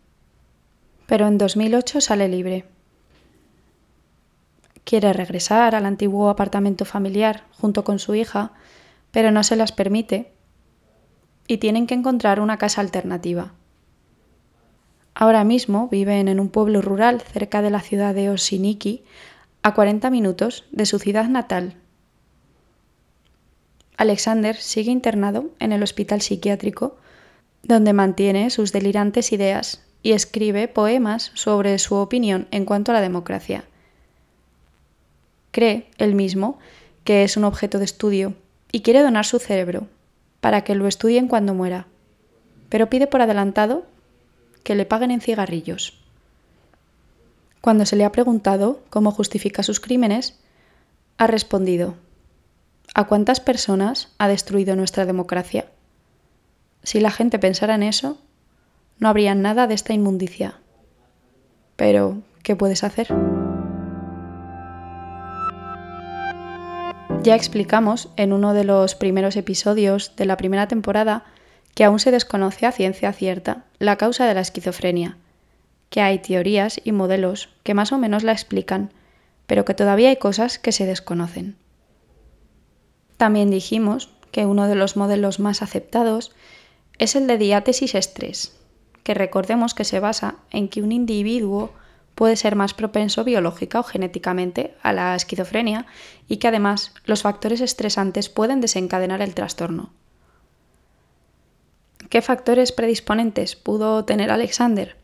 pero 1.05 1.27
en 1.27 1.37
2008 1.37 2.01
sale 2.01 2.27
libre. 2.27 2.65
Quiere 4.83 5.13
regresar 5.13 5.75
al 5.75 5.85
antiguo 5.85 6.29
apartamento 6.29 6.83
familiar 6.83 7.45
junto 7.51 7.83
con 7.83 7.99
su 7.99 8.15
hija, 8.15 8.53
pero 9.11 9.29
no 9.29 9.43
se 9.43 9.55
las 9.55 9.71
permite 9.71 10.33
y 11.45 11.57
tienen 11.57 11.85
que 11.85 11.93
encontrar 11.93 12.39
una 12.39 12.57
casa 12.57 12.81
alternativa. 12.81 13.53
Ahora 15.13 15.43
mismo 15.43 15.87
viven 15.89 16.27
en 16.27 16.39
un 16.39 16.49
pueblo 16.49 16.81
rural 16.81 17.21
cerca 17.21 17.61
de 17.61 17.69
la 17.69 17.81
ciudad 17.81 18.15
de 18.15 18.29
Osiniki, 18.29 19.03
a 19.63 19.73
40 19.73 20.09
minutos 20.09 20.65
de 20.71 20.85
su 20.85 20.97
ciudad 20.99 21.27
natal. 21.29 21.75
Alexander 23.97 24.55
sigue 24.55 24.91
internado 24.91 25.51
en 25.59 25.71
el 25.71 25.83
hospital 25.83 26.21
psiquiátrico, 26.21 26.97
donde 27.61 27.93
mantiene 27.93 28.49
sus 28.49 28.71
delirantes 28.71 29.31
ideas 29.31 29.83
y 30.01 30.13
escribe 30.13 30.67
poemas 30.67 31.31
sobre 31.35 31.77
su 31.77 31.95
opinión 31.95 32.47
en 32.49 32.65
cuanto 32.65 32.91
a 32.91 32.95
la 32.95 33.01
democracia. 33.01 33.65
Cree, 35.51 35.87
él 35.97 36.15
mismo, 36.15 36.57
que 37.03 37.23
es 37.23 37.37
un 37.37 37.43
objeto 37.43 37.77
de 37.77 37.85
estudio 37.85 38.33
y 38.71 38.81
quiere 38.81 39.01
donar 39.01 39.25
su 39.25 39.37
cerebro 39.37 39.87
para 40.39 40.63
que 40.63 40.73
lo 40.73 40.87
estudien 40.87 41.27
cuando 41.27 41.53
muera, 41.53 41.85
pero 42.69 42.89
pide 42.89 43.05
por 43.05 43.21
adelantado 43.21 43.85
que 44.63 44.75
le 44.75 44.85
paguen 44.85 45.11
en 45.11 45.21
cigarrillos. 45.21 45.97
Cuando 47.61 47.85
se 47.85 47.95
le 47.95 48.05
ha 48.05 48.11
preguntado 48.11 48.81
cómo 48.89 49.11
justifica 49.11 49.63
sus 49.63 49.79
crímenes, 49.79 50.39
ha 51.17 51.27
respondido, 51.27 51.95
¿a 52.95 53.05
cuántas 53.05 53.39
personas 53.39 54.09
ha 54.17 54.27
destruido 54.27 54.75
nuestra 54.75 55.05
democracia? 55.05 55.65
Si 56.83 56.99
la 56.99 57.11
gente 57.11 57.37
pensara 57.37 57.75
en 57.75 57.83
eso, 57.83 58.17
no 58.97 59.09
habría 59.09 59.35
nada 59.35 59.67
de 59.67 59.75
esta 59.75 59.93
inmundicia. 59.93 60.59
Pero, 61.75 62.21
¿qué 62.43 62.55
puedes 62.55 62.83
hacer? 62.83 63.07
Ya 67.23 67.35
explicamos 67.35 68.09
en 68.15 68.33
uno 68.33 68.55
de 68.55 68.63
los 68.63 68.95
primeros 68.95 69.35
episodios 69.35 70.15
de 70.15 70.25
la 70.25 70.37
primera 70.37 70.67
temporada 70.67 71.25
que 71.75 71.83
aún 71.83 71.99
se 71.99 72.11
desconoce 72.11 72.65
a 72.65 72.71
ciencia 72.71 73.13
cierta 73.13 73.65
la 73.79 73.97
causa 73.97 74.25
de 74.25 74.33
la 74.33 74.41
esquizofrenia, 74.41 75.17
que 75.89 76.01
hay 76.01 76.19
teorías 76.19 76.79
y 76.83 76.91
modelos 76.91 77.49
que 77.63 77.73
más 77.73 77.91
o 77.91 77.97
menos 77.97 78.23
la 78.23 78.31
explican, 78.31 78.91
pero 79.47 79.65
que 79.65 79.73
todavía 79.73 80.09
hay 80.09 80.17
cosas 80.17 80.59
que 80.59 80.71
se 80.71 80.85
desconocen. 80.85 81.55
También 83.17 83.51
dijimos 83.51 84.09
que 84.31 84.45
uno 84.45 84.67
de 84.67 84.75
los 84.75 84.95
modelos 84.97 85.39
más 85.39 85.61
aceptados 85.61 86.31
es 86.97 87.15
el 87.15 87.27
de 87.27 87.37
diátesis 87.37 87.95
estrés, 87.95 88.57
que 89.03 89.13
recordemos 89.13 89.73
que 89.73 89.83
se 89.83 89.99
basa 89.99 90.35
en 90.51 90.69
que 90.69 90.81
un 90.81 90.91
individuo 90.91 91.73
puede 92.15 92.35
ser 92.35 92.55
más 92.55 92.73
propenso 92.73 93.23
biológica 93.23 93.79
o 93.79 93.83
genéticamente 93.83 94.75
a 94.83 94.93
la 94.93 95.15
esquizofrenia 95.15 95.85
y 96.27 96.37
que 96.37 96.47
además 96.47 96.93
los 97.05 97.23
factores 97.23 97.61
estresantes 97.61 98.29
pueden 98.29 98.61
desencadenar 98.61 99.21
el 99.21 99.33
trastorno. 99.33 99.91
¿Qué 102.11 102.21
factores 102.21 102.73
predisponentes 102.73 103.55
pudo 103.55 104.03
tener 104.03 104.31
Alexander? 104.31 104.97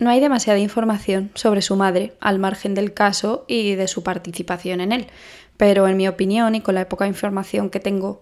No 0.00 0.10
hay 0.10 0.18
demasiada 0.18 0.58
información 0.58 1.30
sobre 1.36 1.62
su 1.62 1.76
madre 1.76 2.16
al 2.18 2.40
margen 2.40 2.74
del 2.74 2.92
caso 2.92 3.44
y 3.46 3.76
de 3.76 3.86
su 3.86 4.02
participación 4.02 4.80
en 4.80 4.90
él, 4.90 5.06
pero 5.56 5.86
en 5.86 5.96
mi 5.96 6.08
opinión 6.08 6.56
y 6.56 6.60
con 6.60 6.74
la 6.74 6.88
poca 6.88 7.06
información 7.06 7.70
que 7.70 7.78
tengo, 7.78 8.20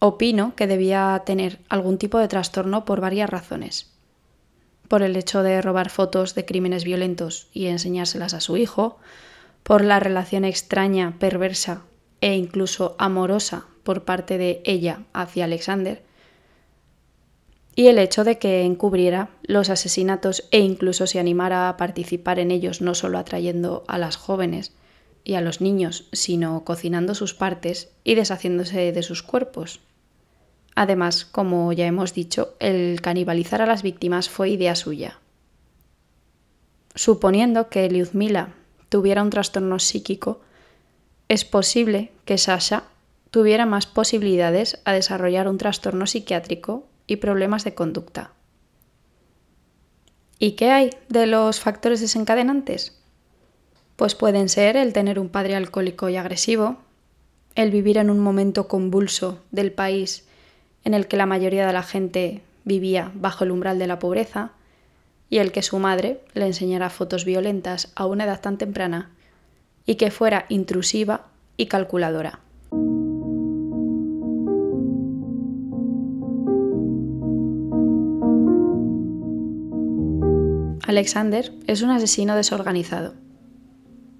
opino 0.00 0.54
que 0.54 0.66
debía 0.66 1.22
tener 1.24 1.60
algún 1.70 1.96
tipo 1.96 2.18
de 2.18 2.28
trastorno 2.28 2.84
por 2.84 3.00
varias 3.00 3.30
razones 3.30 3.90
por 4.88 5.02
el 5.02 5.16
hecho 5.16 5.42
de 5.42 5.62
robar 5.62 5.88
fotos 5.88 6.34
de 6.34 6.44
crímenes 6.44 6.84
violentos 6.84 7.48
y 7.54 7.68
enseñárselas 7.68 8.34
a 8.34 8.40
su 8.40 8.58
hijo, 8.58 8.98
por 9.62 9.82
la 9.82 9.98
relación 9.98 10.44
extraña, 10.44 11.16
perversa 11.18 11.80
e 12.20 12.34
incluso 12.34 12.94
amorosa 12.98 13.64
por 13.84 14.04
parte 14.04 14.36
de 14.36 14.60
ella 14.66 15.04
hacia 15.14 15.46
Alexander, 15.46 16.02
y 17.74 17.86
el 17.86 17.98
hecho 17.98 18.24
de 18.24 18.38
que 18.38 18.62
encubriera 18.62 19.30
los 19.42 19.70
asesinatos 19.70 20.44
e 20.50 20.60
incluso 20.60 21.06
se 21.06 21.18
animara 21.18 21.68
a 21.68 21.76
participar 21.76 22.38
en 22.38 22.50
ellos 22.50 22.80
no 22.80 22.94
solo 22.94 23.18
atrayendo 23.18 23.84
a 23.88 23.98
las 23.98 24.16
jóvenes 24.16 24.72
y 25.24 25.34
a 25.34 25.40
los 25.40 25.60
niños, 25.60 26.08
sino 26.12 26.64
cocinando 26.64 27.14
sus 27.14 27.32
partes 27.32 27.90
y 28.04 28.14
deshaciéndose 28.14 28.92
de 28.92 29.02
sus 29.02 29.22
cuerpos. 29.22 29.80
Además, 30.74 31.24
como 31.24 31.72
ya 31.72 31.86
hemos 31.86 32.14
dicho, 32.14 32.54
el 32.58 33.00
canibalizar 33.00 33.62
a 33.62 33.66
las 33.66 33.82
víctimas 33.82 34.28
fue 34.28 34.50
idea 34.50 34.74
suya. 34.74 35.18
Suponiendo 36.94 37.68
que 37.68 37.88
Lyudmila 37.88 38.54
tuviera 38.88 39.22
un 39.22 39.30
trastorno 39.30 39.78
psíquico, 39.78 40.40
es 41.28 41.44
posible 41.44 42.10
que 42.26 42.36
Sasha 42.36 42.84
tuviera 43.30 43.64
más 43.64 43.86
posibilidades 43.86 44.80
a 44.84 44.92
desarrollar 44.92 45.48
un 45.48 45.56
trastorno 45.56 46.06
psiquiátrico 46.06 46.84
y 47.06 47.16
problemas 47.16 47.64
de 47.64 47.74
conducta. 47.74 48.32
¿Y 50.38 50.52
qué 50.52 50.70
hay 50.70 50.90
de 51.08 51.26
los 51.26 51.60
factores 51.60 52.00
desencadenantes? 52.00 52.98
Pues 53.96 54.14
pueden 54.14 54.48
ser 54.48 54.76
el 54.76 54.92
tener 54.92 55.18
un 55.18 55.28
padre 55.28 55.54
alcohólico 55.54 56.08
y 56.08 56.16
agresivo, 56.16 56.78
el 57.54 57.70
vivir 57.70 57.98
en 57.98 58.10
un 58.10 58.18
momento 58.18 58.66
convulso 58.66 59.40
del 59.50 59.72
país 59.72 60.26
en 60.84 60.94
el 60.94 61.06
que 61.06 61.16
la 61.16 61.26
mayoría 61.26 61.66
de 61.66 61.72
la 61.72 61.82
gente 61.82 62.42
vivía 62.64 63.12
bajo 63.14 63.44
el 63.44 63.50
umbral 63.50 63.78
de 63.78 63.86
la 63.86 63.98
pobreza, 63.98 64.52
y 65.32 65.38
el 65.38 65.50
que 65.50 65.62
su 65.62 65.78
madre 65.78 66.20
le 66.34 66.44
enseñara 66.44 66.90
fotos 66.90 67.24
violentas 67.24 67.90
a 67.94 68.04
una 68.04 68.24
edad 68.24 68.42
tan 68.42 68.58
temprana 68.58 69.08
y 69.86 69.94
que 69.94 70.10
fuera 70.10 70.44
intrusiva 70.50 71.28
y 71.56 71.66
calculadora. 71.66 72.40
Alexander 80.92 81.54
es 81.66 81.80
un 81.80 81.88
asesino 81.88 82.36
desorganizado. 82.36 83.14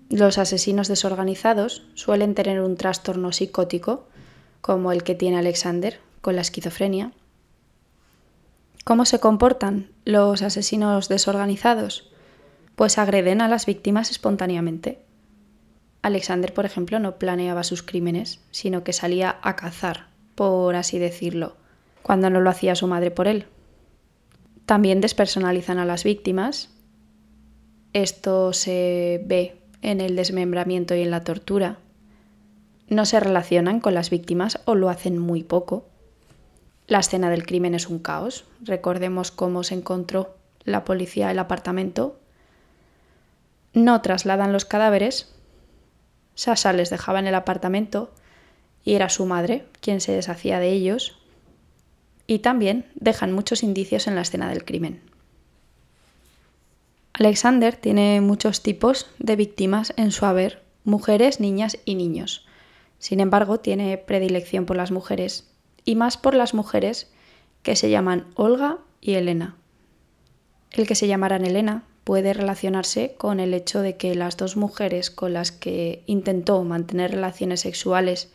Los 0.08 0.38
asesinos 0.38 0.88
desorganizados 0.88 1.86
suelen 1.92 2.34
tener 2.34 2.62
un 2.62 2.78
trastorno 2.78 3.30
psicótico, 3.30 4.08
como 4.62 4.90
el 4.90 5.02
que 5.02 5.14
tiene 5.14 5.36
Alexander 5.36 6.00
con 6.22 6.34
la 6.34 6.40
esquizofrenia. 6.40 7.12
¿Cómo 8.84 9.04
se 9.04 9.20
comportan 9.20 9.90
los 10.06 10.40
asesinos 10.40 11.10
desorganizados? 11.10 12.10
Pues 12.74 12.96
agreden 12.96 13.42
a 13.42 13.48
las 13.48 13.66
víctimas 13.66 14.10
espontáneamente. 14.10 15.02
Alexander, 16.00 16.54
por 16.54 16.64
ejemplo, 16.64 16.98
no 17.00 17.16
planeaba 17.16 17.64
sus 17.64 17.82
crímenes, 17.82 18.40
sino 18.50 18.82
que 18.82 18.94
salía 18.94 19.36
a 19.42 19.56
cazar, 19.56 20.06
por 20.34 20.74
así 20.74 20.98
decirlo, 20.98 21.54
cuando 22.02 22.30
no 22.30 22.40
lo 22.40 22.48
hacía 22.48 22.74
su 22.76 22.86
madre 22.86 23.10
por 23.10 23.28
él. 23.28 23.44
También 24.66 25.00
despersonalizan 25.00 25.78
a 25.78 25.84
las 25.84 26.04
víctimas. 26.04 26.70
Esto 27.92 28.52
se 28.52 29.22
ve 29.26 29.60
en 29.82 30.00
el 30.00 30.16
desmembramiento 30.16 30.94
y 30.94 31.02
en 31.02 31.10
la 31.10 31.24
tortura. 31.24 31.78
No 32.88 33.04
se 33.04 33.20
relacionan 33.20 33.80
con 33.80 33.94
las 33.94 34.10
víctimas 34.10 34.60
o 34.64 34.74
lo 34.74 34.88
hacen 34.88 35.18
muy 35.18 35.42
poco. 35.42 35.86
La 36.86 37.00
escena 37.00 37.30
del 37.30 37.46
crimen 37.46 37.74
es 37.74 37.88
un 37.88 37.98
caos. 37.98 38.44
Recordemos 38.60 39.30
cómo 39.30 39.62
se 39.62 39.74
encontró 39.74 40.36
la 40.64 40.84
policía 40.84 41.30
el 41.30 41.38
apartamento. 41.38 42.18
No 43.72 44.00
trasladan 44.02 44.52
los 44.52 44.64
cadáveres. 44.64 45.34
Sasa 46.34 46.72
les 46.72 46.90
dejaba 46.90 47.18
en 47.18 47.26
el 47.26 47.34
apartamento 47.34 48.12
y 48.84 48.94
era 48.94 49.08
su 49.08 49.26
madre 49.26 49.66
quien 49.80 50.00
se 50.00 50.12
deshacía 50.12 50.58
de 50.58 50.70
ellos. 50.70 51.21
Y 52.26 52.40
también 52.40 52.86
dejan 52.94 53.32
muchos 53.32 53.62
indicios 53.62 54.06
en 54.06 54.14
la 54.14 54.22
escena 54.22 54.48
del 54.48 54.64
crimen. 54.64 55.00
Alexander 57.14 57.76
tiene 57.76 58.20
muchos 58.20 58.62
tipos 58.62 59.06
de 59.18 59.36
víctimas 59.36 59.92
en 59.96 60.12
su 60.12 60.24
haber, 60.24 60.62
mujeres, 60.84 61.40
niñas 61.40 61.78
y 61.84 61.94
niños. 61.94 62.46
Sin 62.98 63.20
embargo, 63.20 63.60
tiene 63.60 63.98
predilección 63.98 64.64
por 64.64 64.76
las 64.76 64.90
mujeres 64.90 65.46
y 65.84 65.94
más 65.94 66.16
por 66.16 66.34
las 66.34 66.54
mujeres 66.54 67.10
que 67.62 67.76
se 67.76 67.90
llaman 67.90 68.26
Olga 68.34 68.78
y 69.00 69.14
Elena. 69.14 69.56
El 70.70 70.86
que 70.86 70.94
se 70.94 71.06
llamaran 71.06 71.44
Elena 71.44 71.84
puede 72.04 72.32
relacionarse 72.32 73.14
con 73.16 73.40
el 73.40 73.54
hecho 73.54 73.82
de 73.82 73.96
que 73.96 74.14
las 74.14 74.36
dos 74.36 74.56
mujeres 74.56 75.10
con 75.10 75.34
las 75.34 75.52
que 75.52 76.02
intentó 76.06 76.62
mantener 76.64 77.12
relaciones 77.12 77.60
sexuales 77.60 78.32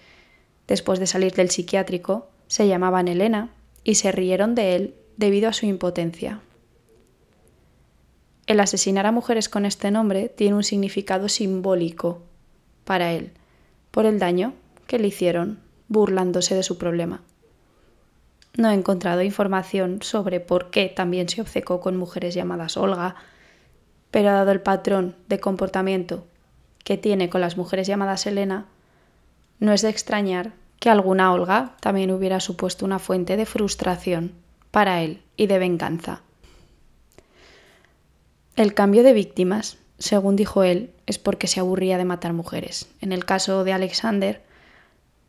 después 0.67 1.00
de 1.00 1.08
salir 1.08 1.34
del 1.34 1.50
psiquiátrico 1.50 2.28
se 2.47 2.67
llamaban 2.67 3.08
Elena 3.08 3.50
y 3.88 3.95
se 3.95 4.12
rieron 4.12 4.54
de 4.54 4.76
él 4.76 4.95
debido 5.15 5.47
a 5.47 5.54
su 5.54 5.65
impotencia. 5.65 6.41
El 8.45 8.60
asesinar 8.60 9.06
a 9.06 9.13
mujeres 9.13 9.47
con 9.47 9.65
este 9.65 9.91
nombre 9.91 10.28
tiene 10.28 10.58
un 10.58 10.65
significado 10.65 11.30
simbólico 11.30 12.21
para 12.84 13.13
él, 13.13 13.32
por 13.91 14.06
el 14.06 14.19
daño 14.19 14.54
que 14.88 15.00
le 15.00 15.08
hicieron 15.08 15.60
burlándose 15.88 16.54
de 16.54 16.63
su 16.63 16.78
problema. 16.78 17.21
No 18.58 18.69
he 18.69 18.73
encontrado 18.73 19.21
información 19.21 20.00
sobre 20.02 20.41
por 20.41 20.69
qué 20.69 20.91
también 20.93 21.30
se 21.30 21.39
obcecó 21.39 21.80
con 21.80 21.95
mujeres 21.95 22.36
llamadas 22.36 22.76
Olga, 22.76 23.15
pero 24.12 24.34
dado 24.34 24.52
el 24.52 24.60
patrón 24.60 25.15
de 25.30 25.39
comportamiento 25.39 26.28
que 26.84 26.97
tiene 26.97 27.30
con 27.30 27.39
las 27.39 27.56
mujeres 27.56 27.88
llamadas 27.88 28.26
Elena, 28.26 28.65
no 29.62 29.71
es 29.71 29.82
de 29.82 29.89
extrañar 29.89 30.52
que 30.80 30.90
alguna 30.90 31.34
Olga 31.34 31.76
también 31.80 32.12
hubiera 32.12 32.40
supuesto 32.40 32.86
una 32.86 33.00
fuente 33.00 33.38
de 33.38 33.46
frustración 33.46 34.34
para 34.72 35.02
él 35.02 35.22
y 35.36 35.48
de 35.48 35.60
venganza. 35.60 36.22
El 38.56 38.74
cambio 38.74 39.04
de 39.04 39.13
víctimas, 39.13 39.78
según 40.00 40.36
dijo 40.36 40.63
él, 40.63 40.92
es 41.06 41.20
porque 41.20 41.48
se 41.48 41.60
aburría 41.60 41.98
de 41.98 42.06
matar 42.06 42.34
mujeres. 42.34 42.90
En 43.02 43.12
el 43.12 43.26
caso 43.26 43.63
de 43.63 43.74
Alexander, 43.74 44.42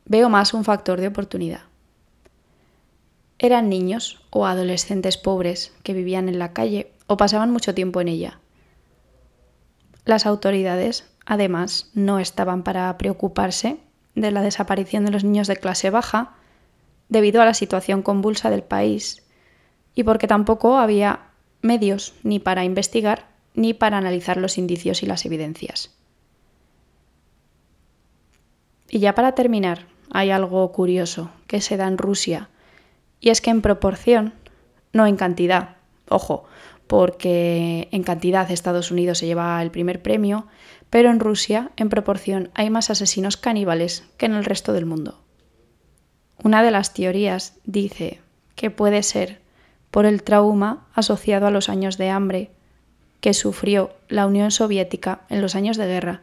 veo 0.05 0.29
más 0.29 0.55
un 0.55 0.65
factor 0.65 1.01
de 1.01 1.09
oportunidad. 1.09 1.63
Eran 3.39 3.69
niños 3.69 4.21
o 4.31 4.47
adolescentes 4.47 5.17
pobres 5.17 5.73
que 5.83 5.95
vivían 5.95 6.29
en 6.29 6.39
la 6.39 6.53
calle 6.53 6.91
o 7.07 7.17
pasaban 7.17 7.51
mucho 7.51 7.75
tiempo 7.75 8.01
en 8.01 8.09
ella. 8.09 8.41
Las 10.05 10.27
autoridades, 10.27 11.05
además, 11.27 11.91
no 11.95 12.19
estaban 12.19 12.63
para 12.63 12.97
preocuparse 12.99 13.79
de 14.14 14.31
la 14.31 14.42
desaparición 14.42 15.05
de 15.05 15.11
los 15.11 15.25
niños 15.25 15.49
de 15.49 15.57
clase 15.57 15.90
baja 15.90 16.35
debido 17.09 17.40
a 17.40 17.44
la 17.44 17.55
situación 17.55 18.03
convulsa 18.03 18.51
del 18.51 18.62
país 18.62 19.23
y 19.94 20.05
porque 20.05 20.27
tampoco 20.27 20.79
había 20.79 21.21
medios 21.62 22.14
ni 22.23 22.38
para 22.38 22.64
investigar 22.64 23.27
ni 23.55 23.75
para 23.75 23.99
analizar 23.99 24.37
los 24.37 24.59
indicios 24.59 25.03
y 25.03 25.07
las 25.07 25.25
evidencias. 25.25 25.94
Y 28.88 29.01
ya 29.01 29.14
para 29.14 29.33
terminar, 29.33 29.87
hay 30.11 30.31
algo 30.31 30.71
curioso 30.73 31.31
que 31.47 31.61
se 31.61 31.77
da 31.77 31.88
en 31.88 31.99
Rusia 31.99 32.49
y 33.21 33.31
es 33.31 33.40
que 33.40 33.51
en 33.51 33.61
proporción, 33.61 34.33
no 34.92 35.07
en 35.07 35.16
cantidad, 35.16 35.77
ojo, 36.09 36.44
porque 36.88 37.88
en 37.92 38.03
cantidad 38.03 38.51
Estados 38.51 38.90
Unidos 38.90 39.18
se 39.18 39.27
lleva 39.27 39.62
el 39.62 39.70
primer 39.70 40.03
premio, 40.03 40.46
pero 40.90 41.11
en 41.11 41.20
Rusia, 41.20 41.70
en 41.77 41.90
proporción, 41.90 42.51
hay 42.55 42.70
más 42.70 42.90
asesinos 42.90 43.37
caníbales 43.37 44.05
que 44.16 44.27
en 44.27 44.33
el 44.33 44.44
resto 44.44 44.72
del 44.72 44.87
mundo. 44.87 45.20
Una 46.42 46.62
de 46.62 46.70
las 46.70 46.94
teorías 46.94 47.55
dice 47.64 48.20
que 48.57 48.70
puede 48.70 49.03
ser 49.03 49.40
por 49.90 50.07
el 50.07 50.22
trauma 50.22 50.87
asociado 50.94 51.46
a 51.46 51.51
los 51.51 51.68
años 51.68 51.98
de 51.98 52.11
hambre 52.11 52.51
que 53.20 53.35
sufrió 53.35 53.90
la 54.09 54.27
Unión 54.27 54.51
Soviética 54.51 55.20
en 55.29 55.42
los 55.42 55.55
años 55.55 55.77
de 55.77 55.87
guerra 55.87 56.22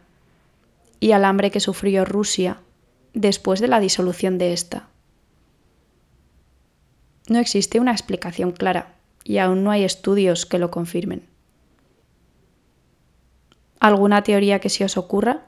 y 1.00 1.12
al 1.12 1.26
hambre 1.26 1.52
que 1.52 1.60
sufrió 1.60 2.06
Rusia 2.06 2.62
después 3.14 3.60
de 3.60 3.68
la 3.68 3.80
disolución 3.80 4.38
de 4.38 4.54
esta. 4.54 4.88
No 7.28 7.40
existe 7.40 7.80
una 7.80 7.92
explicación 7.92 8.52
clara 8.52 8.96
y 9.26 9.40
aún 9.40 9.64
no 9.64 9.72
hay 9.72 9.84
estudios 9.84 10.46
que 10.46 10.60
lo 10.60 10.72
confirmen. 10.72 11.24
¿Alguna 13.80 14.22
teoría 14.22 14.60
que 14.60 14.70
se 14.70 14.86
os 14.86 14.98
ocurra? 14.98 15.42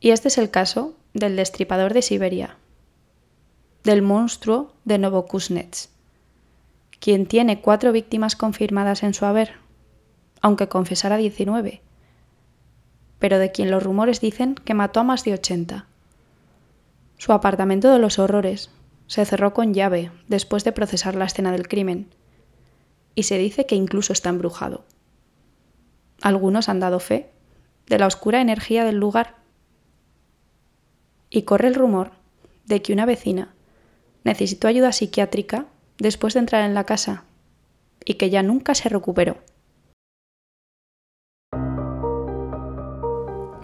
Y 0.00 0.10
este 0.10 0.28
es 0.28 0.36
el 0.36 0.50
caso 0.50 0.94
del 1.14 1.36
destripador 1.36 1.94
de 1.94 2.02
Siberia, 2.02 2.58
del 3.84 4.00
monstruo 4.00 4.72
de 4.86 4.96
Novokuznets, 4.96 5.90
quien 7.00 7.26
tiene 7.26 7.60
cuatro 7.60 7.92
víctimas 7.92 8.34
confirmadas 8.34 9.02
en 9.02 9.12
su 9.12 9.26
haber, 9.26 9.52
aunque 10.40 10.68
confesara 10.68 11.18
19, 11.18 11.82
pero 13.18 13.38
de 13.38 13.52
quien 13.52 13.70
los 13.70 13.82
rumores 13.82 14.22
dicen 14.22 14.54
que 14.54 14.72
mató 14.72 15.00
a 15.00 15.04
más 15.04 15.22
de 15.24 15.34
80. 15.34 15.86
Su 17.18 17.32
apartamento 17.32 17.92
de 17.92 17.98
los 17.98 18.18
horrores 18.18 18.70
se 19.06 19.26
cerró 19.26 19.52
con 19.52 19.74
llave 19.74 20.10
después 20.28 20.64
de 20.64 20.72
procesar 20.72 21.14
la 21.14 21.26
escena 21.26 21.52
del 21.52 21.68
crimen, 21.68 22.08
y 23.14 23.24
se 23.24 23.36
dice 23.36 23.66
que 23.66 23.76
incluso 23.76 24.14
está 24.14 24.30
embrujado. 24.30 24.86
Algunos 26.22 26.70
han 26.70 26.80
dado 26.80 27.00
fe 27.00 27.28
de 27.86 27.98
la 27.98 28.06
oscura 28.06 28.40
energía 28.40 28.84
del 28.84 28.96
lugar 28.96 29.36
y 31.28 31.42
corre 31.42 31.68
el 31.68 31.74
rumor 31.74 32.12
de 32.64 32.80
que 32.80 32.94
una 32.94 33.04
vecina 33.04 33.54
necesitó 34.24 34.68
ayuda 34.68 34.92
psiquiátrica 34.92 35.66
después 35.98 36.34
de 36.34 36.40
entrar 36.40 36.64
en 36.64 36.74
la 36.74 36.84
casa 36.84 37.24
y 38.04 38.14
que 38.14 38.30
ya 38.30 38.42
nunca 38.42 38.74
se 38.74 38.88
recuperó. 38.88 39.36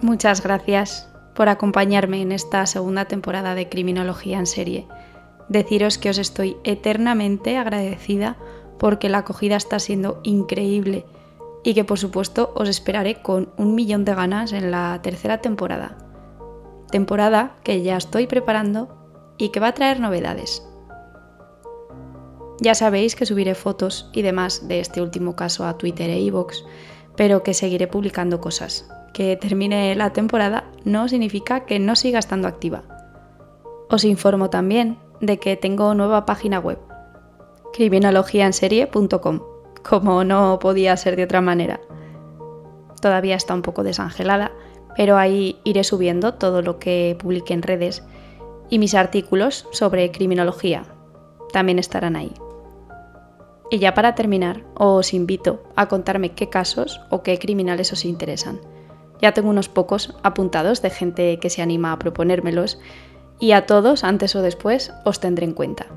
Muchas 0.01 0.41
gracias 0.41 1.07
por 1.35 1.49
acompañarme 1.49 2.21
en 2.21 2.31
esta 2.31 2.65
segunda 2.65 3.05
temporada 3.05 3.55
de 3.55 3.69
Criminología 3.69 4.39
en 4.39 4.45
serie. 4.45 4.87
Deciros 5.49 5.97
que 5.97 6.09
os 6.09 6.17
estoy 6.17 6.57
eternamente 6.63 7.57
agradecida 7.57 8.37
porque 8.79 9.09
la 9.09 9.19
acogida 9.19 9.57
está 9.57 9.79
siendo 9.79 10.19
increíble 10.23 11.05
y 11.63 11.75
que 11.75 11.83
por 11.83 11.99
supuesto 11.99 12.51
os 12.55 12.67
esperaré 12.67 13.21
con 13.21 13.53
un 13.57 13.75
millón 13.75 14.05
de 14.05 14.15
ganas 14.15 14.53
en 14.53 14.71
la 14.71 14.99
tercera 15.03 15.39
temporada. 15.39 15.97
Temporada 16.89 17.55
que 17.63 17.83
ya 17.83 17.97
estoy 17.97 18.27
preparando 18.27 19.00
y 19.41 19.49
que 19.49 19.59
va 19.59 19.69
a 19.69 19.73
traer 19.73 19.99
novedades. 19.99 20.63
Ya 22.59 22.75
sabéis 22.75 23.15
que 23.15 23.25
subiré 23.25 23.55
fotos 23.55 24.07
y 24.13 24.21
demás 24.21 24.67
de 24.67 24.79
este 24.79 25.01
último 25.01 25.35
caso 25.35 25.65
a 25.65 25.79
Twitter 25.79 26.11
e 26.11 26.19
iVoox, 26.19 26.63
pero 27.15 27.41
que 27.41 27.55
seguiré 27.55 27.87
publicando 27.87 28.39
cosas. 28.39 28.87
Que 29.13 29.35
termine 29.35 29.95
la 29.95 30.13
temporada 30.13 30.65
no 30.85 31.07
significa 31.07 31.65
que 31.65 31.79
no 31.79 31.95
siga 31.95 32.19
estando 32.19 32.47
activa. 32.47 32.83
Os 33.89 34.03
informo 34.03 34.51
también 34.51 34.99
de 35.21 35.39
que 35.39 35.57
tengo 35.57 35.95
nueva 35.95 36.27
página 36.27 36.59
web, 36.59 36.77
criminologiaenserie.com 37.73 39.39
como 39.81 40.23
no 40.23 40.59
podía 40.59 40.95
ser 40.97 41.15
de 41.15 41.23
otra 41.23 41.41
manera. 41.41 41.81
Todavía 43.01 43.35
está 43.35 43.55
un 43.55 43.63
poco 43.63 43.81
desangelada, 43.83 44.51
pero 44.95 45.17
ahí 45.17 45.59
iré 45.63 45.83
subiendo 45.83 46.35
todo 46.35 46.61
lo 46.61 46.77
que 46.77 47.17
publique 47.19 47.55
en 47.55 47.63
redes 47.63 48.03
y 48.71 48.79
mis 48.79 48.95
artículos 48.95 49.67
sobre 49.71 50.09
criminología 50.11 50.85
también 51.53 51.77
estarán 51.77 52.15
ahí. 52.15 52.33
Y 53.69 53.77
ya 53.79 53.93
para 53.93 54.15
terminar, 54.15 54.63
os 54.73 55.13
invito 55.13 55.61
a 55.75 55.87
contarme 55.87 56.31
qué 56.31 56.49
casos 56.49 56.99
o 57.09 57.21
qué 57.21 57.37
criminales 57.37 57.93
os 57.93 58.05
interesan. 58.05 58.59
Ya 59.21 59.33
tengo 59.33 59.49
unos 59.49 59.69
pocos 59.69 60.15
apuntados 60.23 60.81
de 60.81 60.89
gente 60.89 61.37
que 61.39 61.49
se 61.49 61.61
anima 61.61 61.91
a 61.91 61.99
proponérmelos 61.99 62.79
y 63.39 63.51
a 63.51 63.65
todos, 63.65 64.03
antes 64.03 64.35
o 64.35 64.41
después, 64.41 64.93
os 65.05 65.19
tendré 65.19 65.45
en 65.45 65.53
cuenta. 65.53 65.87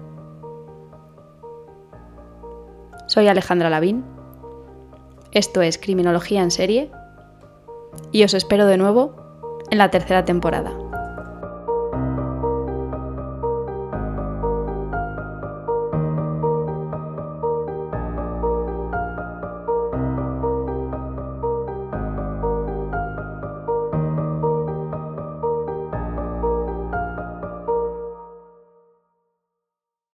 Soy 3.07 3.29
Alejandra 3.29 3.71
Lavín. 3.71 4.05
Esto 5.31 5.63
es 5.63 5.79
Criminología 5.79 6.43
en 6.43 6.51
serie. 6.51 6.91
Y 8.13 8.25
os 8.25 8.35
espero 8.35 8.67
de 8.67 8.79
nuevo 8.79 9.15
en 9.71 9.79
la 9.79 9.91
tercera 9.91 10.25
temporada. 10.25 10.84